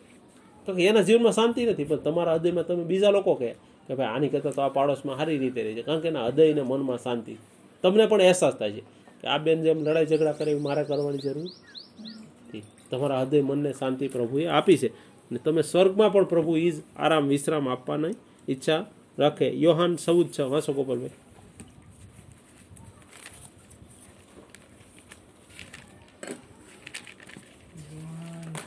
[0.65, 3.55] તો કે એના જીવનમાં શાંતિ નથી, પણ તમારા હૃદયમાં તમે બીજા લોકો કહે
[3.87, 6.51] કે ભાઈ આની કરતાં તો આ પાડોશમાં સારી રીતે રહે છે, કારણ કે એના હૃદય
[6.51, 7.37] અને મનમાં શાંતિ.
[7.81, 8.81] તમને પણ અહેસાસ થાય છે
[9.21, 12.63] કે આ બેન જેમ લડાઈ ઝઘડા કરે મારે કરવાની જરૂર નથી.
[12.91, 14.87] તમારા હૃદય મનને શાંતિ પ્રભુએ આપી છે.
[14.87, 18.13] અને તમે સ્વર્ગમાં પણ પ્રભુ એ જ આરામ વિશ્રામ આપવાની
[18.49, 18.85] ઈચ્છા
[19.19, 19.49] રાખે.
[19.49, 21.09] યોહાન ચૌદ છ વાંચો ગોપાલભાઈ.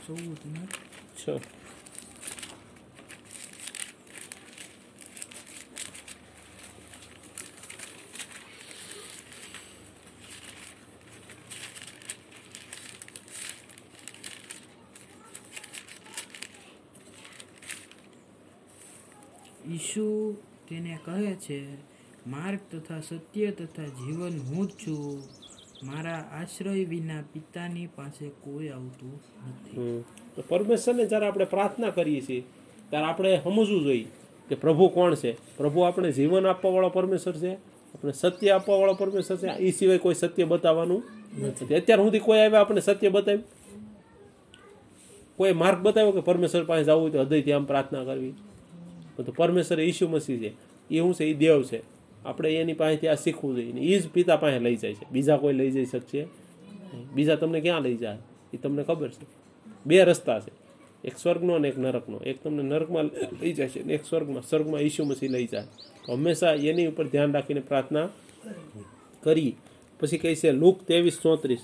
[0.07, 1.56] ચૌદ ને?
[19.97, 19.99] છ
[20.69, 21.73] તેને કહે છે
[22.27, 25.23] માર્ગ તથા સત્ય તથા જીવન હું જ છું.
[25.83, 30.03] મારા આશ્રય વિના પિતાની પાસે કોઈ આવતું નથી.
[30.35, 32.41] તો પરમેશ્વરને જ્યારે આપણે પ્રાર્થના કરીએ છીએ
[32.89, 34.07] ત્યારે આપણે સમજવું જોઈએ
[34.49, 35.57] કે પ્રભુ કોણ છે?
[35.57, 37.53] પ્રભુ આપણે જીવન આપવાવાળો પરમેશ્વર છે?
[37.93, 39.47] આપણે સત્ય આપવાવાળો પરમેશ્વર છે?
[39.47, 41.03] એ સિવાય કોઈ સત્ય બતાવવાનું
[41.41, 41.75] નથી.
[41.75, 43.43] અત્યાર સુધી કોઈ આવ્યા આપણે સત્ય બતાવ્યું?
[45.35, 48.33] કોઈ માર્ગ બતાવ્યો કે પરમેશ્વર પાસે જવું હોય તો હૃદયથી આમ પ્રાર્થના કરવી?
[49.23, 50.51] તો પરમેશ્વર ઈસુ મસીહ છે.
[50.93, 51.81] એ શું છે એ દેવ છે.
[52.25, 55.05] આપણે એની પાસેથી આ શીખવું જોઈએ ને એ જ પિતા પાસે લઈ જાય છે.
[55.11, 56.27] બીજા કોઈ લઈ જઈ શકશે
[57.13, 58.17] બીજા તમને ક્યાં લઈ જાય?
[58.53, 59.25] એ તમને ખબર છે.
[59.85, 60.51] બે રસ્તા છે.
[61.03, 62.17] એક સ્વર્ગનો અને એક નરકનો.
[62.19, 63.03] એક તમને નરકમાં
[63.41, 64.43] લઈ જાય છે એક સ્વર્ગમાં.
[64.43, 65.63] સ્વર્ગમાં ઈસુ મસીહ લઈ જાય.
[66.05, 68.09] તો હંમેશા એની ઉપર ધ્યાન રાખીને પ્રાર્થના
[69.23, 69.55] કરી.
[69.99, 71.63] પછી કહે છે લુક ત્રેવીસ ચોત્રીસ.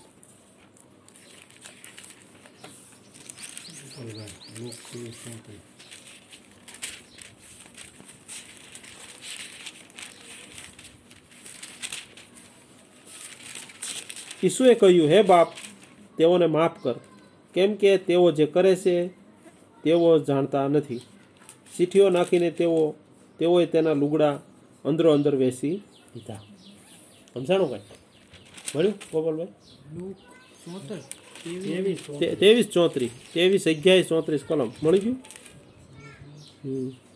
[14.44, 15.50] ઈસુએ કહ્યું, હે બાપ,
[16.18, 16.98] તેઓને માફ કર.
[17.56, 18.96] કેમ કે તેઓ જે કરે છે,
[19.84, 21.02] તેઓ જાણતા નથી.
[21.76, 22.96] ચીઠીઓ નાખીને તેઓ,
[23.40, 24.36] તેઓએ તેના લુગડા
[24.86, 25.76] અંદરો અંદર વેસી
[26.14, 26.42] દીધા.
[27.34, 28.00] સમજાણું કાંઈ?
[28.76, 29.54] મળ્યું, ગોપાલભાઈ?
[32.40, 34.70] ત્રેવીસ ચોત્રીસ, ત્રેવીસ અગિયાર ચોત્રીસ કલમ.
[34.84, 35.18] મળી ગયું.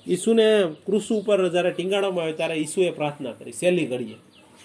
[0.08, 0.48] ઈસુને
[0.86, 4.18] ક્રુસ ઉપર જ્યારે ટીંગાડવામાં આવે ત્યારે ઈસુએ પ્રાર્થના કરી સહેલી ઘડીએ.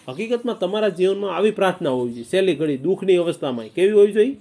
[0.09, 2.29] હકીકતમાં તમારા જીવનમાં આવી પ્રાર્થના હોવી જોઈએ.
[2.31, 4.37] સહેલી ઘડી દુઃખની અવસ્થામાં કેવી હોવી જોઈએ?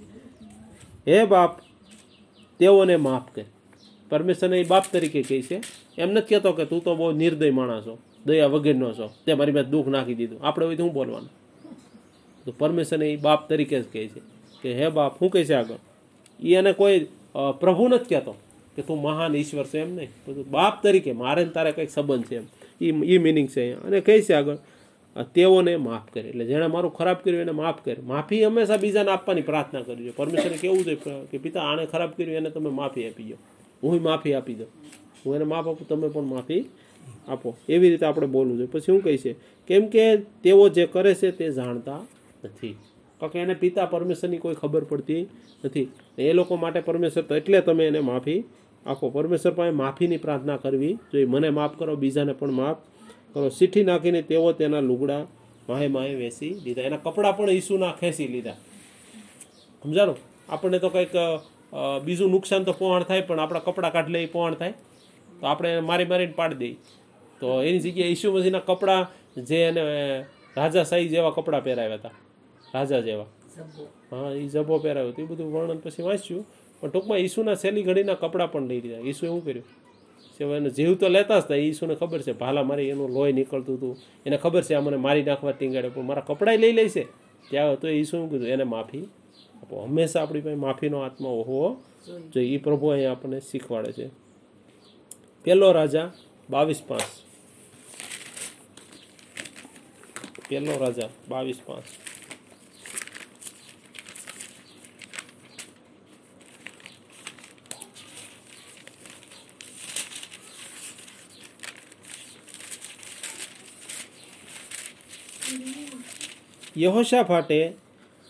[1.08, 1.52] હે બાપ,
[2.60, 3.46] તેઓને માફ કર.
[4.10, 5.58] પરમેશ્વરને એ બાપ તરીકે કહે છે,
[5.98, 7.86] એમ નથી કહેતો કે તું તો બહુ નિર્દય માણસ
[8.26, 9.06] દયા વગરનો છો.
[9.24, 10.40] તે મારી મેં દુઃખ નાખી દીધું.
[10.46, 11.30] આપણે હોય તો શું બોલવાનું?
[12.44, 14.20] તો પરમેશ્વરને એ બાપ તરીકે જ કહે છે
[14.62, 15.80] કે, હે બાપ શું કહે છે આગળ?
[16.40, 17.06] એ એને કોઈ
[17.62, 18.34] પ્રભુ નથી કહેતો
[18.76, 20.10] કે તું મહાન ઈશ્વર છે એમ નહીં.
[20.26, 22.46] બધું બાપ તરીકે, મારે તારે કંઈક સંબંધ છે એમ.
[23.04, 24.58] એ મિનિંગ છે અને કહે છે આગળ
[25.34, 26.28] તેઓને માફ કરે.
[26.28, 27.96] એટલે જેણે મારું ખરાબ કર્યું એને માફ કરે.
[28.02, 30.12] માફી હંમેશા બીજાને આપવાની પ્રાર્થના કરી જોઈએ.
[30.16, 30.94] પરમેશ્વરે કેવું છે
[31.30, 33.34] કે પિતા આણે ખરાબ કર્યું, એને તમે માફી આપી દો.
[33.82, 34.66] હું માફી આપી દઉં.
[35.26, 36.64] હું એને માફ આપું, તમે પણ માફી
[37.28, 37.56] આપો.
[37.68, 38.68] એવી રીતે આપણે બોલવું જોઈએ.
[38.72, 39.32] પછી શું કહે છે?
[39.66, 42.00] કેમ કે તેઓ જે કરે છે તે જાણતા
[42.44, 42.76] નથી.
[43.20, 45.26] કારણ કે એને પિતા પરમેશ્વરની કોઈ ખબર પડતી
[45.64, 45.88] નથી.
[46.18, 48.44] એ લોકો માટે પરમેશ્વર તો એટલે તમે એને માફી
[48.86, 49.10] આપો.
[49.10, 51.24] પરમેશ્વર પાસે માફીની પ્રાર્થના કરવી જોઈએ.
[51.24, 52.76] મને માફ કરો, બીજાને પણ માફ
[53.58, 55.22] ચીઠી નાખીને તેઓ તેના લુગડા
[55.68, 56.86] માહે માહે વેસી દીધા.
[56.88, 58.56] એના કપડાં પણ ઈસુના ખેંચી લીધા.
[59.82, 60.18] સમજાણું?
[60.48, 61.14] આપણને તો કંઈક
[62.04, 64.74] બીજું નુકસાન તો પહોંણ થાય પણ આપણા કપડાં કાઢ લે એ પહોંણ થાય.
[65.40, 66.76] તો આપણે મારી મારીને પાડી દઈએ.
[67.40, 69.04] તો એની જગ્યાએ ઈસુ મસીના કપડાં
[69.48, 69.82] જે એને
[70.56, 72.14] રાજા સાઈ જેવા કપડાં પહેરાવ્યા હતા.
[72.74, 73.30] રાજા જેવા.
[74.10, 75.22] હા એ જબો પહેરાવ્યો હતો.
[75.22, 76.44] એ બધું વર્ણન પછી વાંચ્યું.
[76.80, 79.02] પણ ટૂંકમાં ઈસુના શેલી ઘડીના કપડાં પણ લઈ લીધા.
[79.08, 79.66] ઈસુ એવું કર્યું?
[80.42, 82.32] સેવા એને જીવ તો લેતા જ હતા ઈસુને ખબર છે?
[82.32, 83.96] ભાલા મારી એનું લોહી નીકળતું હતું.
[84.26, 87.06] એને ખબર છે આ મને મારી નાખવા ટીંગાડે, પણ મારા કપડાં લઈ લેશે
[87.50, 88.48] ત્યાં તો ઈસુ શું કીધું?
[88.48, 89.04] એને માફી
[89.62, 89.82] આપો.
[89.82, 91.82] હંમેશા આપણી પાસે માફીનો આત્મા હોવો
[92.34, 92.54] જોઈએ.
[92.54, 94.06] એ પ્રભુ અહીંયા આપણને શીખવાડે છે.
[95.44, 96.12] પહેલો રાજા
[96.50, 97.10] બાવીસ પાંચ.
[100.48, 101.84] પહેલો રાજા બાવીસ પાંચ.
[116.76, 117.72] યહોશાફાટે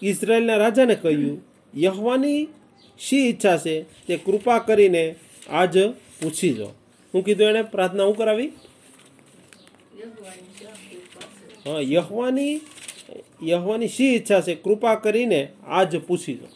[0.03, 2.49] ઇઝરાયલના રાજાને કહ્યું, યહવાની
[2.99, 5.15] શી ઈચ્છા છે તે કૃપા કરીને
[5.51, 5.79] આજ
[6.23, 6.67] પૂછી જો
[7.15, 8.53] હું કીધું, એણે પ્રાર્થના હું કરાવી?
[11.67, 12.61] હા, યહવાની
[13.43, 16.47] યહવાની શી ઈચ્છા છે કૃપા કરીને આજ પૂછી જો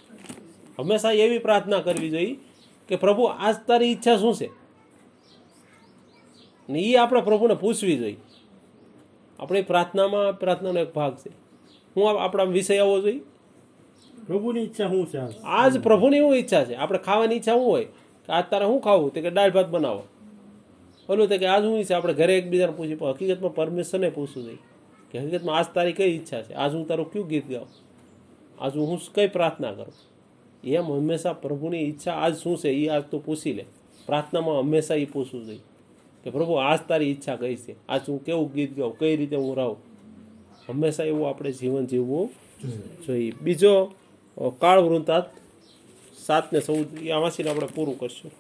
[0.78, 2.36] હંમેશા એવી પ્રાર્થના કરવી જોઈએ
[2.88, 4.50] કે પ્રભુ, આજ તારી ઈચ્છા શું છે?
[6.68, 8.16] ને એ આપણે પ્રભુને પૂછવી જોઈએ.
[9.38, 11.45] આપણી પ્રાર્થનામાં પ્રાર્થનાનો એક ભાગ છે.
[11.96, 13.20] હું આપણા વિષય આવવો જોઈએ
[14.26, 15.78] પ્રભુની ઈચ્છા શું છે આજ?
[15.78, 16.74] પ્રભુની શું ઈચ્છા છે.
[16.74, 17.84] આપણે ખાવાની ઈચ્છા શું હોય?
[17.84, 19.12] કે આજ તારે શું ખાવું?
[19.12, 20.02] તે કે દાળ ભાત બનાવો.
[21.08, 21.96] ઓલું તો કે આજ શું ઈચ્છા.
[21.96, 24.58] આપણે ઘરે એકબીજાને પૂછી પણ હકીકતમાં પરમેશ્વરને પૂછવું જોઈએ
[25.10, 26.54] કે હકીકતમાં આજ તારી કઈ ઈચ્છા છે?
[26.54, 27.68] આજ હું તારું કયું ગીત ગાઉં?
[28.60, 29.94] આજ હું કઈ પ્રાર્થના કરું?
[30.64, 33.64] એમ હંમેશા પ્રભુની ઈચ્છા આજ શું છે એ આજ તું પૂછી લે.
[34.06, 35.60] પ્રાર્થનામાં હંમેશા એ પૂછવું જોઈએ
[36.24, 37.86] કે પ્રભુ આજ તારી ઈચ્છા કઈ છે?
[37.88, 38.98] આજ હું કેવું ગીત ગાઉં?
[38.98, 39.85] કઈ રીતે હું રહું?
[40.68, 42.26] હંમેશા એવું આપણે જીવન જીવવું
[43.06, 43.32] જોઈએ.
[43.42, 43.72] બીજો
[44.62, 45.26] કાળ વૃંતાત
[46.26, 48.32] સાત ને ચૌદ આમાંથી આપણે પૂરું કરશું.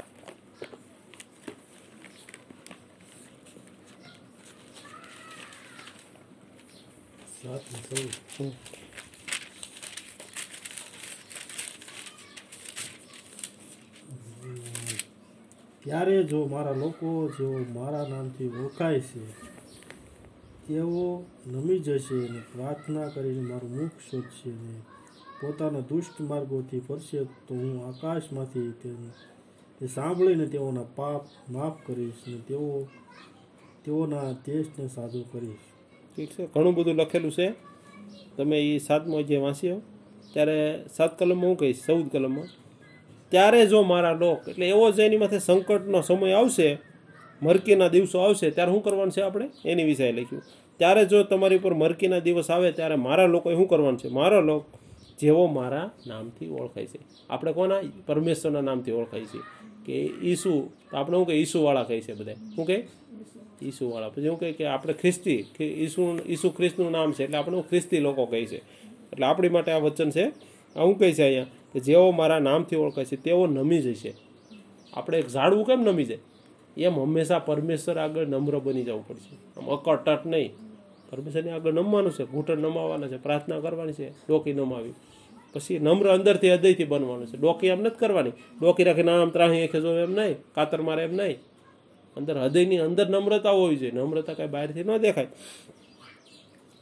[15.82, 17.08] ત્યારે જો મારા લોકો
[17.38, 19.20] જેઓ મારા નામથી ઓળખાય છે
[20.68, 24.80] તેઓ નમી જશે અને પ્રાર્થના કરીને મારું મુખ શોધશે અને
[25.40, 29.10] પોતાના દુષ્ટ માર્ગોથી ફરશે તો હું આકાશમાંથી તેને
[29.80, 32.88] તે સાંભળીને તેઓના પાપ માફ કરીશ અને તેઓ
[33.84, 35.56] તેઓના દેશને સાજો કરીશ.
[36.16, 36.46] ઠીક છે.
[36.46, 37.54] ઘણું બધું લખેલું છે.
[38.36, 39.82] તમે એ સાતમો જે વાંચ્યો.
[40.32, 42.44] ત્યારે સાત કલમમાં હું કહીશ, ચૌદ કલમમાં.
[43.28, 46.78] ત્યારે જો મારા લોક, એટલે એવો જ એની માથે સંકટનો સમય આવશે
[47.42, 49.48] મરકીના દિવસો આવશે, ત્યારે શું કરવાનું છે આપણે?
[49.64, 50.42] એની વિષય લખ્યું
[50.76, 54.08] ત્યારે જો તમારી ઉપર મરકીના દિવસ આવે, ત્યારે મારા લોકોએ શું કરવાનું છે?
[54.08, 54.64] મારા લોક
[55.18, 56.98] જેવો મારા નામથી ઓળખાય છે.
[57.30, 57.80] આપણે કોના?
[58.06, 59.38] પરમેશ્વરના નામથી ઓળખાય છે.
[59.86, 62.88] કે ઈસુ આપણે શું કે ઈસુવાળા કહે છે બધા શું કહે
[63.62, 64.08] ઈસુવાળા.
[64.08, 67.98] પછી શું કહે કે આપણે ખ્રિસ્તી, કે ઈસુ ઈસુ ખ્રિસ્તનું નામ છે, એટલે આપણે ખ્રિસ્તી
[67.98, 68.56] લોકો કહે છે.
[69.12, 70.24] એટલે આપણી માટે આ વચન છે.
[70.76, 71.44] આ શું કહે છે અહીંયા?
[71.44, 74.14] કે જેઓ મારા નામથી ઓળખાય છે, તેઓ નમી જશે.
[74.94, 76.18] આપણે એક ઝાડવું કેમ નમી જાય?
[76.76, 79.60] એમ હંમેશા પરમેશ્વર આગળ નમ્ર બની જવું પડશે.
[79.60, 80.52] આમ અકટટ નહીં.
[81.10, 84.92] પરમેશ્વરની આગળ નમવાનું છે, ઘૂંટણ નમાવાના છે, પ્રાર્થના કરવાની છે, ડોકી નમાવી.
[85.52, 87.36] પછી નમ્ર અંદરથી હૃદયથી બનવાનું છે.
[87.36, 88.30] ડોકી એમ નથી કરવાની.
[88.30, 91.38] ડોકી રાખીને આમ ત્રાહી એકે જો એમ નહીં, કાતર મારે એમ નહીં.
[92.16, 93.92] અંદર હૃદયની અંદર નમ્રતા હોવી જોઈએ.
[93.92, 95.26] નમ્રતા કાંઈ બહારથી ન દેખાય.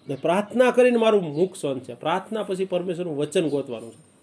[0.09, 1.95] ને પ્રાર્થના કરીને મારું મુખ સોન છે.
[1.95, 4.15] પ્રાર્થના પછી પરમેશ્વરનું વચન ગોતવાનું છે.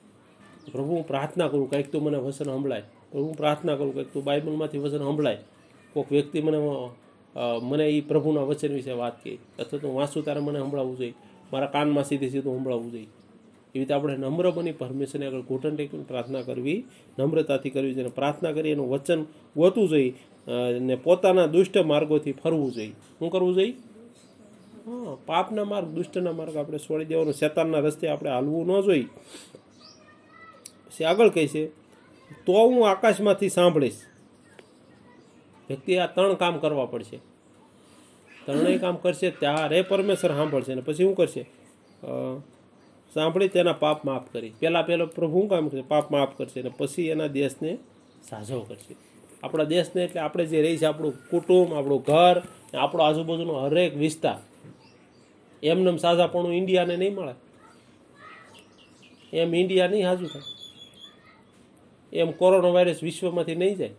[0.71, 2.83] પ્રભુ, હું પ્રાર્થના કરું, કંઈક તું મને વચન સંભળાય.
[3.11, 5.37] પ્રભુ, હું પ્રાર્થના કરું, કંઈક તું બાઇબલમાંથી વચન સંભળાય.
[5.93, 6.59] કોઈક વ્યક્તિ મને
[7.69, 11.15] મને એ પ્રભુના વચન વિશે વાત કહી અથવા તો વાંચું તારે મને સંભળાવવું જોઈએ.
[11.51, 13.09] મારા કાનમાં સીધી સીધું સંભળાવવું જોઈએ.
[13.75, 16.79] એવી રીતે આપણે નમ્ર બની પરમેશ્વરને આગળ ઘૂંટણ ટેકીને પ્રાર્થના કરવી,
[17.19, 19.21] નમ્રતાથી કરવી જોઈએ પ્રાર્થના કરી એનું વચન
[19.55, 20.11] ગોતવું જોઈએ
[20.87, 22.93] ને પોતાના દુષ્ટ માર્ગોથી ફરવું જોઈએ.
[23.19, 23.73] શું કરવું જોઈએ?
[24.85, 27.31] હા, પાપના માર્ગ, દુષ્ટના માર્ગ આપણે છોડી દેવાનો.
[27.31, 29.07] શેતાનના રસ્તે આપણે હાલવું ન જોઈએ.
[30.85, 31.63] પછી આગળ કહે છે,
[32.45, 33.99] તો હું આકાશમાંથી સાંભળીશ.
[35.71, 37.17] વ્યક્તિ આ ત્રણ કામ કરવા પડશે.
[38.45, 41.43] ત્રણેય કામ કરશે ત્યારે પરમેશ્વર સાંભળશે અને પછી શું કરશે?
[43.13, 44.51] સાંભળી તેના પાપ માફ કરી.
[44.59, 45.85] પહેલાં પહેલો પ્રભુ શું કામ કરશે?
[45.87, 47.77] પાપ માફ કરશે અને પછી એના દેશને
[48.29, 48.93] સાજો કરશે.
[49.43, 52.37] આપણા દેશને એટલે આપણે જે રહી છે, આપણું કુટુંબ, આપણું ઘર,
[52.73, 54.39] ને આપણો આજુબાજુનો હરેક વિસ્તાર.
[55.63, 57.35] એમને સાજાપણું ઇન્ડિયાને નહીં મળે.
[59.33, 60.47] એમ ઇન્ડિયા નહીં હાજુ થાય.
[62.13, 63.93] એમ કોરોના વાયરસ વિશ્વમાંથી નહીં જાય.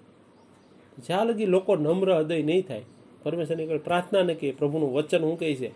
[0.98, 2.82] જ્યાં લગી લોકો નમ્ર હૃદય નહીં થાય.
[3.22, 5.70] પરમેશ્વરની આગળ પ્રાર્થના ને કે પ્રભુનું વચન હું કહે છે.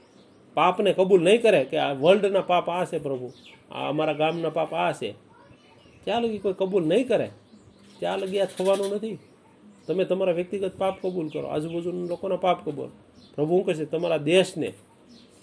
[0.55, 3.33] પાપને કબૂલ નહીં કરે કે આ વર્લ્ડના પાપ આ છે પ્રભુ.
[3.71, 5.15] આ અમારા ગામના પાપ આ છે.
[6.05, 7.31] ત્યાં લગી કોઈ કબૂલ નહીં કરે.
[7.99, 9.19] ત્યાં લગી આ થવાનું નથી.
[9.87, 11.47] તમે તમારા વ્યક્તિગત પાપ કબૂલ કરો.
[11.47, 12.89] આજુબાજુના લોકોના પાપ કબૂલ.
[13.35, 14.73] પ્રભુ શું કહેશે તમારા દેશને,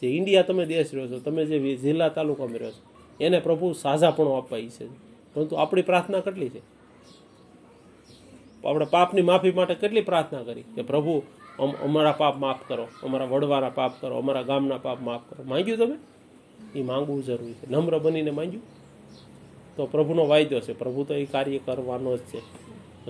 [0.02, 4.32] જે ઇન્ડિયા તમે દેશ રહ્યો છો, તમે જે જિલ્લા તાલુકામાં રહ્યો છો, એને પ્રભુ સાજાપણો
[4.32, 4.92] આપવા ઈચ્છે છે.
[5.34, 6.60] પરંતુ આપણી પ્રાર્થના કેટલી છે?
[8.66, 11.24] આપણે પાપની માફી માટે કેટલી પ્રાર્થના કરી કે પ્રભુ,
[11.60, 15.44] અમ- અમારા પાપ માફ કરો, અમારા વડવાના પાપ કરો, અમારા ગામના પાપ માફ કરો.
[15.44, 15.96] માંગ્યું તમે?
[16.80, 17.72] એ માંગવું જરૂરી છે.
[17.72, 18.64] નમ્ર બનીને માંગ્યું?
[19.76, 20.74] તો પ્રભુનો વાયદો છે.
[20.74, 22.64] પ્રભુ તો એ કાર્ય કરવાનો જ છે.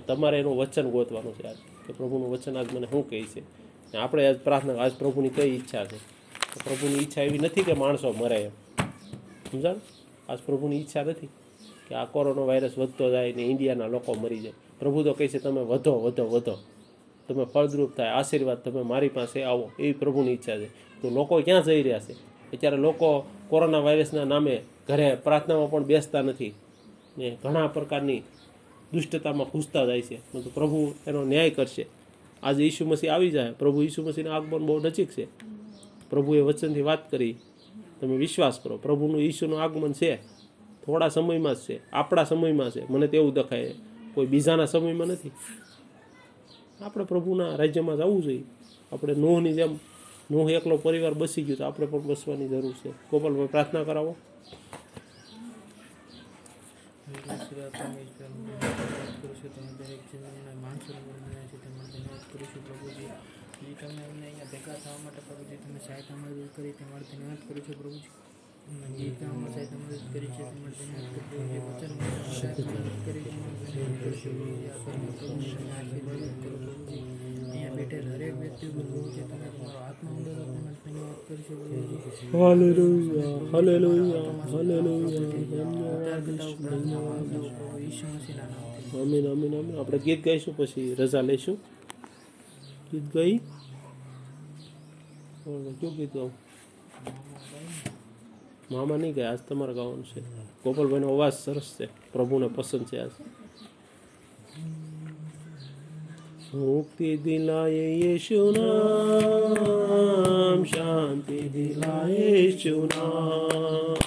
[0.08, 1.56] તમારે એનું વચન ગોતવાનું છે આજ.
[1.88, 3.42] કે પ્રભુનું વચન આજ મને શું કહે છે?
[3.98, 5.98] આપણે આજ પ્રાર્થના, આજ પ્રભુની કઈ ઈચ્છા છે?
[6.64, 8.52] પ્રભુની ઈચ્છા એવી નથી કે માણસો મરે એમ.
[9.52, 9.76] સમજાણ?
[10.30, 11.28] આજ પ્રભુની ઈચ્છા નથી
[11.90, 14.54] કે આ કોરોના વાયરસ વધતો જાય ને ઇન્ડિયાના લોકો મરી જાય.
[14.84, 16.58] પ્રભુ તો કહે છે, તમે વધો વધો વધો.
[17.28, 19.72] તમે ફળદ્રુપ થાય, આશીર્વાદ તમે મારી પાસે આવો.
[19.80, 20.66] એવી પ્રભુની ઈચ્છા છે.
[21.02, 22.14] તો લોકો ક્યાં જઈ રહ્યા છે?
[22.58, 26.54] અત્યારે લોકો કોરોના વાયરસના નામે ઘરે પ્રાર્થનામાં પણ બેસતા નથી.
[27.18, 28.20] ને ઘણા પ્રકારની
[28.94, 30.16] દુષ્ટતામાં ઘૂસતા જાય છે.
[30.16, 31.86] તો પ્રભુ એનો ન્યાય કરશે.
[32.44, 33.52] આજે ઈસુ મસીહ આવી જાય.
[33.52, 35.28] પ્રભુ ઈસુ મસીહનું આગમન બહુ નજીક છે.
[36.10, 37.36] પ્રભુએ વચનથી વાત કરી.
[38.02, 38.78] તમે વિશ્વાસ કરો.
[38.78, 40.16] પ્રભુનું ઈસુનું આગમન છે.
[40.86, 41.92] થોડા સમયમાં જ છે.
[41.92, 42.92] આપણા સમયમાં છે.
[42.92, 43.74] મને તેવું દેખાય
[44.14, 45.32] કોઈ બીજાના સમયમાં નથી.
[46.82, 48.44] આપણે પ્રભુના રાજ્યમાં જવું જોઈએ.
[48.92, 49.76] આપણે નોહની જેમ,
[50.32, 52.92] નોહ એકલો પરિવાર બસી ગયો તો આપણે પણ બસવાની જરૂર છે.
[52.92, 54.16] ગોપાલભાઈ, પ્રાર્થના કરાવો.
[62.32, 67.38] પ્રભુજી તમે અમને અહીંયા ભેગા થવા માટે પ્રભુજી, તમે સહાયતા મદદ કરી, તે માટે ધન્યવાદ
[67.48, 68.33] કરું છું પ્રભુજી.
[68.64, 71.92] જે તમે અમારી સહાયતા મદદ કરી છે તે માટે ધન્યવાદ કરું છું જે વચન
[72.32, 76.34] સહાયતા મદદ કરી છે તે માટે ધન્યવાદ કરું છું પ્રભુજી આ કર્મ પ્રભુને તમે આશીર્વાદ
[76.36, 77.04] કરો પ્રભુજી
[77.44, 81.58] અહીંયા બેઠેલ હરેક વ્યક્તિ ઉપર પ્રભુજી તમે તમારો આત્મા અંદર તે માટે ધન્યવાદ કરું છું
[81.62, 85.24] પ્રભુજી હાલેલુયા હાલેલુયા હાલેલુયા
[86.22, 87.34] ધન્યવાદ
[87.80, 91.58] ઈસુ મસીહના નામથી આમીન આમીન આમીન આપણે ગીત ગાઈશું પછી રજા લઈશું
[92.90, 93.38] ગીત ગાઈ
[95.48, 96.34] ઓલું કયું ગીત ગાવું
[98.74, 100.22] મામા નહીં ગયા આજ તમારે ગાવાનું છે
[100.64, 103.12] ગોપાલભાઈનો અવાજ સરસ છે પ્રભુને પસંદ છે આજ
[106.56, 113.98] મુક્તિ દિલાય યશુ નામ શાંતિ દિલાય યશુ નામ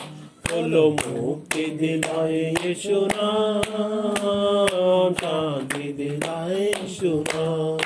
[0.46, 7.80] બોલો મુક્તિ દિલાય યશુ નામ શાંતિ દિલાય યશુ નામ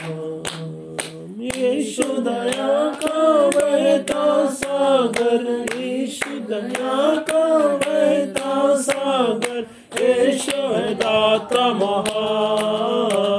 [1.55, 9.65] યશુ દયા કા બહેતા સાગર યશુ ગંગા કવૈતા સાગર
[10.01, 13.37] ઈશ્વર દાતા મહાન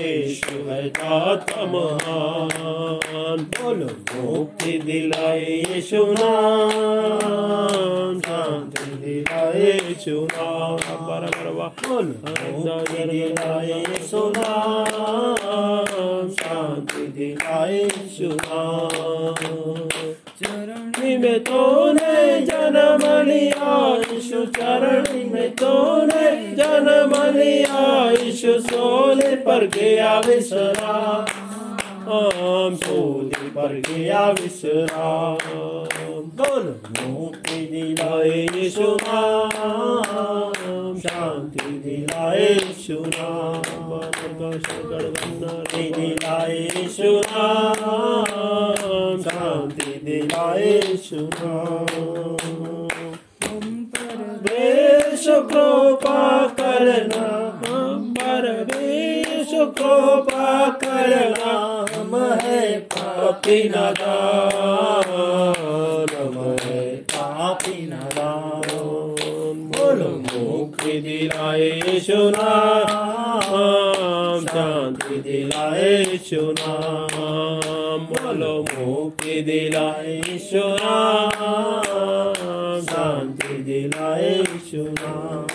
[0.00, 6.68] ઈશ્વર દાતા મહાન બોલો મુક્તિ દિલાય યશુના
[8.20, 10.68] શાંતિ દિલાય યશુના
[11.00, 12.14] બરાબર વાહ બોલો
[12.58, 14.84] મુક્તિ દિલાય યશુના
[16.36, 19.34] શાંતિ દિલાય યશુના
[21.18, 31.24] में तूने जन्म लिया यीशु चरणी में तूने जन्म लिया यीशु सोले पर गया विश्राम
[32.76, 35.38] सोले पर गया विश्राम
[36.38, 36.66] बोल
[37.08, 38.88] मुक्ति दिलाए यीशु
[40.98, 43.78] शांति दिलाए यीशु नाम।
[45.96, 47.10] दिलाए यीशु
[49.22, 51.87] शांति दिलाए यीशु नाम
[54.45, 56.21] वेश कृपा
[56.59, 57.25] करना
[57.63, 61.53] हम पर वेश कृपा करना
[61.93, 65.11] हम है पापी नादान
[66.15, 73.51] हम है पापी नादान बोलो मुक्ति दिलाए यीशु नाम
[74.47, 76.41] शांति दिलाए यीशु
[77.97, 81.37] नाम बोलो मुक्ति दिलाए यीशु नाम
[82.89, 85.47] शांति दिलाए यीशु नाम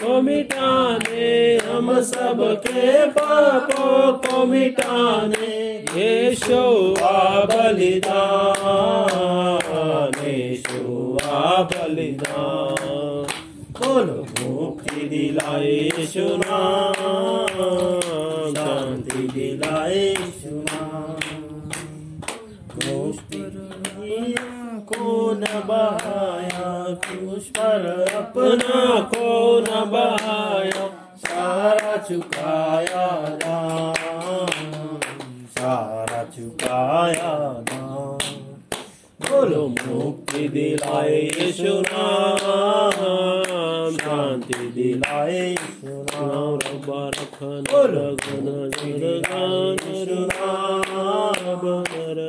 [0.00, 1.28] को मिटाने
[1.66, 5.52] हम सबके पापों को मिटाने
[5.94, 6.60] यीशु
[7.04, 8.18] आ बलिदान
[10.26, 10.82] यीशु
[11.24, 12.84] आ बलिदान
[13.78, 16.26] बोलो मुक्ति दिलाए यीशु
[19.32, 21.20] नाम शांति दिलाए यीशु नाम
[24.82, 27.86] को न बहाया क्रूस पर
[28.16, 30.86] अपना को न बहाया
[31.16, 33.06] सारा चुकाया
[33.44, 34.98] दाम
[35.58, 37.32] सारा चुकाया
[37.70, 38.18] दाम
[39.20, 41.80] बोलो मुक्ति दिलाए यीशु
[43.95, 50.89] રામ શાંતિ દિલાએ સુનાવ રબ્બા રખન રગન જરગાન સુનાવ
[51.37, 52.23] રગન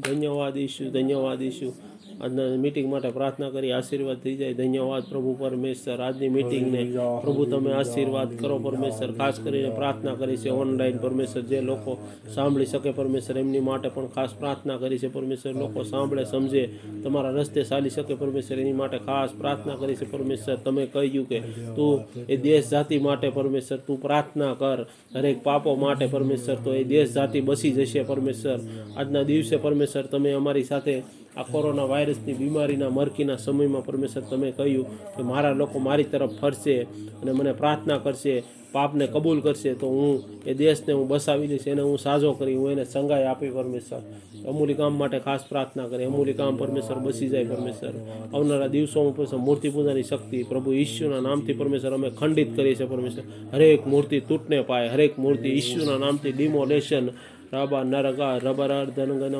[0.00, 1.74] ધન્યવાદ ઈશુ ધન્યવાદ ઈશુ.
[2.20, 4.54] આજના મિટિંગ માટે પ્રાર્થના કરી આશીર્વાદ થઈ જાય.
[4.54, 6.00] ધન્યવાદ પ્રભુ પરમેશ્વર.
[6.00, 6.82] આજની મિટિંગને
[7.22, 9.12] પ્રભુ તમે આશીર્વાદ કરો પરમેશ્વર.
[9.12, 11.42] ખાસ કરીને પ્રાર્થના કરી છે ઓનલાઈન પરમેશ્વર.
[11.42, 11.96] જે લોકો
[12.34, 15.52] સાંભળી શકે પરમેશ્વર એમની માટે પણ ખાસ પ્રાર્થના કરી છે પરમેશ્વર.
[15.52, 16.64] લોકો સાંભળે સમજે
[17.04, 18.58] તમારા રસ્તે ચાલી શકે પરમેશ્વર.
[18.58, 20.56] એની માટે ખાસ પ્રાર્થના કરી છે પરમેશ્વર.
[20.56, 21.40] તમે કહ્યું કે
[21.76, 24.84] તું એ દેશ જાતિ માટે પરમેશ્વર તું પ્રાર્થના કર.
[25.12, 28.58] દરેક પાપો માટે પરમેશ્વર તો એ દેશ જાતિ બસી જશે પરમેશ્વર.
[28.96, 31.02] આજના દિવસે પરમેશ્વર તમે અમારી સાથે
[31.40, 34.86] આ કોરોના વાયરસની બીમારીના મરકીના સમયમાં પરમેશ્વર તમે કહ્યું
[35.16, 36.74] કે મારા લોકો મારી તરફ ફરશે
[37.20, 38.34] અને મને પ્રાર્થના કરશે,
[38.74, 40.12] પાપને કબૂલ કરશે, તો હું
[40.46, 44.02] એ દેશને હું બસાવી દઈશ, એને હું સાજો કરી, હું એને સંગાઈ આપી પરમેશ્વર.
[44.48, 47.94] અમૂલી કામ માટે ખાસ પ્રાર્થના કરે અમૂલી કામ પરમેશ્વર બસી જાય પરમેશ્વર.
[48.34, 53.24] આવનારા દિવસોમાં પરમેશ્વર મૂર્તિ પૂજાની શક્તિ, પ્રભુ ઈશ્વરના નામથી પરમેશ્વર અમે ખંડિત કરીએ છીએ પરમેશ્વર.
[53.54, 57.06] હરેક મૂર્તિ તૂટને પાય, હરેક મૂર્તિ ઈશ્વરના નામથી ડિમોલેશન
[57.52, 59.34] રાબા નરગા રબર ધનગન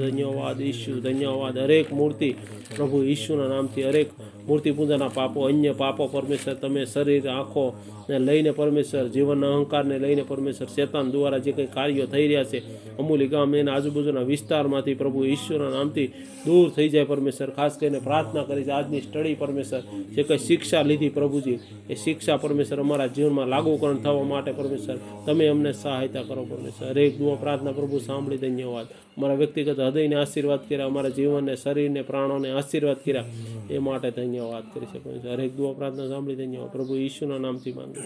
[0.00, 0.60] ધન્યવાદ
[1.04, 1.58] ધન્યવાદ.
[1.58, 2.30] હરેક મૂર્તિ
[2.76, 4.08] પ્રભુ ઈશુના નામથી હરેક
[4.48, 7.64] મૂર્તિ પૂજાના પાપો, અન્ય પાપો પરમેશ્વર, તમે શરીર, આંખો
[8.08, 12.58] ને લઈને પરમેશ્વર, જીવનના અહંકારને લઈને પરમેશ્વર, શેતાન દ્વારા જે કંઈ કાર્યો થઈ રહ્યા છે,
[12.98, 16.08] અમૂલી ગામ એના આજુબાજુના વિસ્તારમાંથી પ્રભુ ઈશ્વરના નામથી
[16.46, 17.50] દૂર થઈ જાય પરમેશ્વર.
[17.50, 19.82] ખાસ કરીને પ્રાર્થના કરી છે, આજની સ્ટડી પરમેશ્વર,
[20.14, 21.58] જે કંઈ શિક્ષા લીધી પ્રભુજી,
[21.90, 26.90] એ શિક્ષા પરમેશ્વર અમારા જીવનમાં લાગુકરણ થવા માટે પરમેશ્વર, તમે અમને સહાયતા કરો પરમેશ્વર.
[26.90, 28.86] હરેક દુઆ પ્રાર્થના પ્રભુ સાંભળી ધન્યવાદ
[29.18, 33.24] મારા વ્યક્તિગત હૃદયને આશીર્વાદ કર્યા અમારા જીવનને શરીરને પ્રાણોને આશીર્વાદ કર્યા.
[33.70, 35.32] એ માટે ધન્યવાદ કરી શકું છું.
[35.32, 38.02] હરેક દુઆ પ્રાર્થના સાંભળી ધન્યવાદ પ્રભુ ઈશુના નામથી માંગુ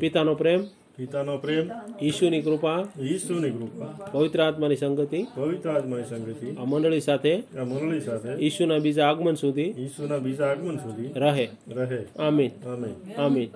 [0.00, 0.64] પિતાનો પ્રેમ
[0.96, 1.70] પિતાનો પ્રેમ
[2.02, 3.86] ઈશુની કૃપા ઈશુની કૃપા.
[4.12, 6.50] પવિત્ર આત્માની સંગતિ પવિત્ર આત્માની સંગતિ.
[6.50, 11.48] આ મંડળી સાથે આ મંડળી સાથે ઈશુના બીજા આગમન સુધી ઈશુના બીજા આગમન સુધી રહે.
[11.68, 12.04] રહે.
[12.18, 12.50] આમીન.
[12.68, 13.20] આમીન.
[13.20, 13.48] આમીન.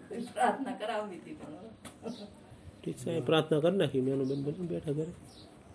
[0.09, 1.67] છું પ્રાર્થના કરાવી હતી પણ
[2.83, 5.13] ઠીક છે પ્રાર્થના કરી નાખી મેનું બેન બેઠા ઘરે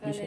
[0.02, 0.24] કાલે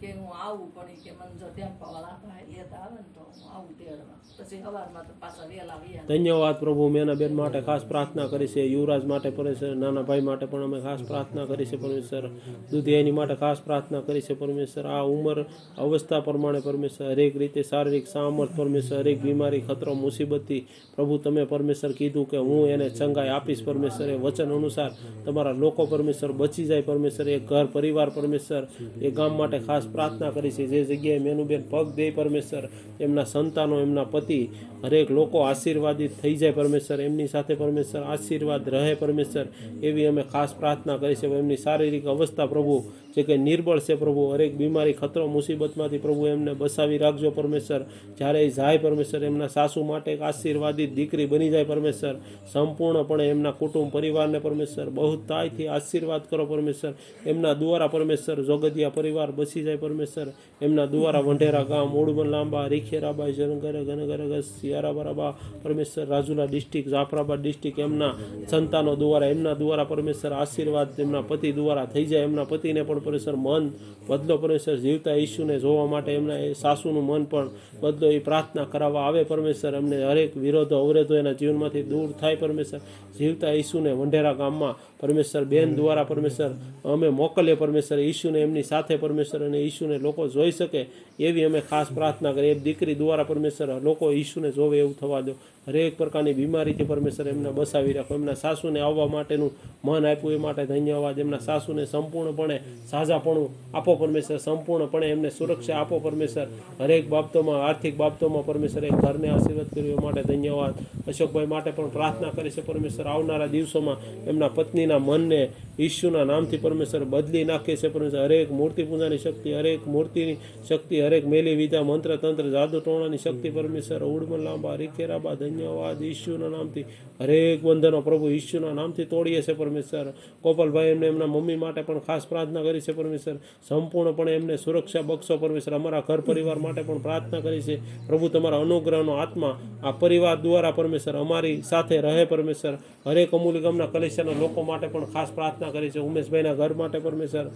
[0.00, 1.92] કે હું આવું પણ કે મને જો ટેમ્પા
[2.22, 4.18] ભાઈ લેતા આવે ને તો હું આવું તેડવા.
[4.38, 8.62] પછી સવારમાં તો પાછા વહેલા વ્યા ધન્યવાદ પ્રભુ મેનાબેન માટે ખાસ પ્રાર્થના કરી છે.
[8.74, 12.24] યુવરાજ માટે પરમેશ્વર નાના ભાઈ માટે પણ અમે ખાસ પ્રાર્થના કરી છે પરમેશ્વર.
[12.70, 14.86] દુધિયાની માટે ખાસ પ્રાર્થના કરી છે પરમેશ્વર.
[14.86, 15.38] આ ઉંમર
[15.78, 17.10] અવસ્થા પ્રમાણે પરમેશ્વર.
[17.12, 20.62] હરેક રીતે શારીરિક સામર્થ પરમેશ્વર હરેક બીમારી ખતરો મુસીબતથી
[20.96, 24.08] પ્રભુ તમે પરમેશ્વર કીધું કે હું એને ચંગાઈ આપીશ પરમેશ્વર.
[24.08, 24.90] એ વચન અનુસાર
[25.26, 27.28] તમારા લોકો પરમેશ્વર બચી જાય પરમેશ્વર.
[27.28, 28.64] એ ઘર પરિવાર પરમેશ્વર.
[29.02, 30.66] એ ગામ માટે ખાસ પ્રાર્થના કરી છે.
[30.66, 32.68] જે જગ્યાએ મેનુબેન પગ દે પરમેશ્વર,
[33.00, 34.48] એમના સંતાનો, એમના પતિ,
[34.84, 39.46] હરેક લોકો આશીર્વાદિત થઈ જાય પરમેશ્વર, એમની સાથે પરમેશ્વર આશીર્વાદ રહે પરમેશ્વર,
[39.82, 41.26] એવી અમે ખાસ પ્રાર્થના કરી છે.
[41.26, 42.84] એમની શારીરિક અવસ્થા પ્રભુ
[43.14, 47.80] જે કંઈ નિર્બળ છે પ્રભુ, હરેક બીમારી, ખતરો, મુસીબતમાંથી પ્રભુ એમને બસાવી રાખજો પરમેશ્વર.
[48.18, 52.14] જ્યારે એ જાય પરમેશ્વર, એમના સાસુ માટે એક આશીર્વાદિત દીકરી બની જાય પરમેશ્વર.
[52.52, 54.88] સંપૂર્ણપણે એમના કુટુંબ, પરિવારને પરમેશ્વર.
[54.90, 56.92] બહુતાયથી આશીર્વાદ કરો પરમેશ્વર.
[57.26, 60.26] એમના દ્વારા પરમેશ્વર જોગદિયા પરિવાર બસી જાય પરમેશ્વર.
[60.62, 67.78] એમના દ્વારા વંઢેરા ગામ ઓડબન લાંબા, રીખેરાબાઈ જનગર ગનગરગસ સિયારાબરાબા પરમેશ્વર, રાજુલા ડિસ્ટ્રિક્ટ, જાફરાબાદ ડિસ્ટ્રિક્ટ,
[67.78, 68.14] એમના
[68.48, 73.36] સંતાનો દ્વારા, એમના દ્વારા પરમેશ્વર આશીર્વાદ, એમના પતિ દ્વારા થઈ જાય, એમના પતિને પણ પરમેશ્વર
[73.36, 73.70] મન,
[74.08, 77.50] બદલો પરમેશ્વર જીવતા ઈશુને જોવા માટે એમના એ સાસુનું મન પણ
[77.80, 79.74] બદલો એ પ્રાર્થના કરાવવા આવે પરમેશ્વર.
[79.74, 82.80] એમને હરેક વિરોધો, અવરોધો એના જીવનમાંથી દૂર થાય પરમેશ્વર.
[83.18, 86.50] જીવતા ઈશુને વંઢેરા ગામમાં પરમેશ્વર બેન દ્વારા પરમેશ્વર
[86.84, 87.98] અમે મોકલીએ પરમેશ્વર.
[87.98, 90.86] ઈશુને એમની સાથે પરમેશ્વર અને ઈશુને લોકો જોઈ શકે
[91.20, 92.54] એવી અમે ખાસ પ્રાર્થના કરીએ.
[92.54, 95.34] દીકરી દ્વારા પરમેશ્વર લોકો ઈશુને જોવે એવું થવા દો.
[95.66, 99.50] હરેક પ્રકારની બીમારીથી પરમેશ્વર એમને બસાવી રાખો, એમના સાસુને આવવા માટેનું
[99.84, 105.98] મન આપ્યું, એ માટે ધન્યવાદ એમના સાસુને સંપૂર્ણપણે સાજાપણું આપો પરમેશ્વર, સંપૂર્ણપણે એમને સુરક્ષા આપો
[105.98, 106.46] પરમેશ્વર.
[106.80, 110.74] હરેક બાબતોમાં, આર્થિક બાબતોમાં પરમેશ્વર એ ઘરને આશીર્વાદ કર્યો, એ માટે ધન્યવાદ
[111.08, 113.96] અશોકભાઈ માટે પણ પ્રાર્થના કરી છે પરમેશ્વર, આવનારા દિવસોમાં
[114.26, 115.40] એમના પત્નીના મનને
[115.78, 118.24] ઈશુના નામથી પરમેશ્વર બદલી નાખે છે પરમેશ્વર.
[118.24, 120.36] હરેક મૂર્તિ પૂજાની શક્તિ, હરેક મૂર્તિની
[120.68, 124.02] શક્તિ, હરેક મેલી વિધા મંત્ર, તંત્ર, જાદુ ટોણાની શક્તિ પરમેશ્વર.
[124.04, 126.82] ઉડમ લાંબા રીખેરાબા ધન્યવાદ ઈશુના નામથી.
[127.20, 130.04] હરેક બંધનો પ્રભુ ઈશુના નામથી તોડીએ છે પરમેશ્વર.
[130.42, 133.34] ગોપાલભાઈ એમને એમના મમ્મી માટે પણ ખાસ પ્રાર્થના કરી છે પરમેશ્વર.
[133.68, 135.74] સંપૂર્ણપણે એમને સુરક્ષા બક્ષો પરમેશ્વર.
[135.74, 138.06] અમારા ઘર પરિવાર માટે પણ પ્રાર્થના કરી છે.
[138.06, 142.78] પ્રભુ, તમારા અનુગ્રહનો આત્મા આ પરિવાર દ્વારા પરમેશ્વર અમારી સાથે રહે પરમેશ્વર.
[143.06, 145.98] હરેક અમૂલ્ય ગામના કલેક્શનના લોકો માટે પણ ખાસ પ્રાર્થના કરી છે.
[145.98, 147.50] ઉમેશભાઈના ઘર માટે પરમેશ્વર.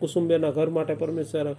[0.00, 1.54] કુસુમબેનના ઘર માટે પરમેશ્વર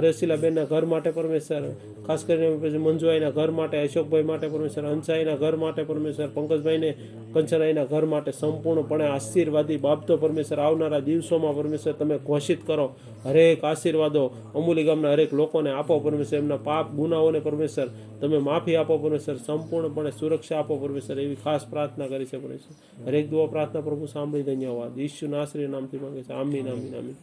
[0.00, 1.62] રેસીલાબેનના ઘર માટે પરમેશ્વર,
[2.06, 6.94] ખાસ કરીને પછી મંજુઆઈના ઘર માટે, અશોકભાઈ માટે પરમેશ્વર હંસાઈના ઘર માટે પરમેશ્વર, પંકજભાઈને
[7.32, 12.86] કંચનાઈના ઘર માટે સંપૂર્ણપણે આશીર્વાદી બાબતો પરમેશ્વર આવનારા દિવસોમાં પરમેશ્વર તમે ઘોષિત કરો.
[13.24, 14.24] હરેક આશીર્વાદો
[14.54, 16.38] અમૂલી ગામના હરેક લોકોને આપો પરમેશ્વર.
[16.38, 17.88] એમના પાપ ગુનાઓને પરમેશ્વર
[18.20, 19.36] તમે માફી આપો પરમેશ્વર.
[19.36, 21.20] સંપૂર્ણપણે સુરક્ષા આપો પરમેશ્વર.
[21.20, 23.06] એવી ખાસ પ્રાર્થના કરી છે પરમેશ્વર.
[23.06, 24.98] હરેક દુઆ પ્રાર્થના પ્રભુ સાંભળી ધન્યવાદ.
[24.98, 26.32] ઈશ્વના નાશ્રી નામથી માંગે છે.
[26.32, 27.16] આમની નામી આમીન.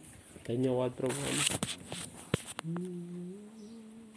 [0.44, 1.22] ધન્યવાદ પ્રભુ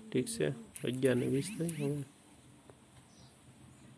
[0.10, 0.48] ઠીક છે
[0.84, 2.15] અગિયાર ને વીસ થઈ હવે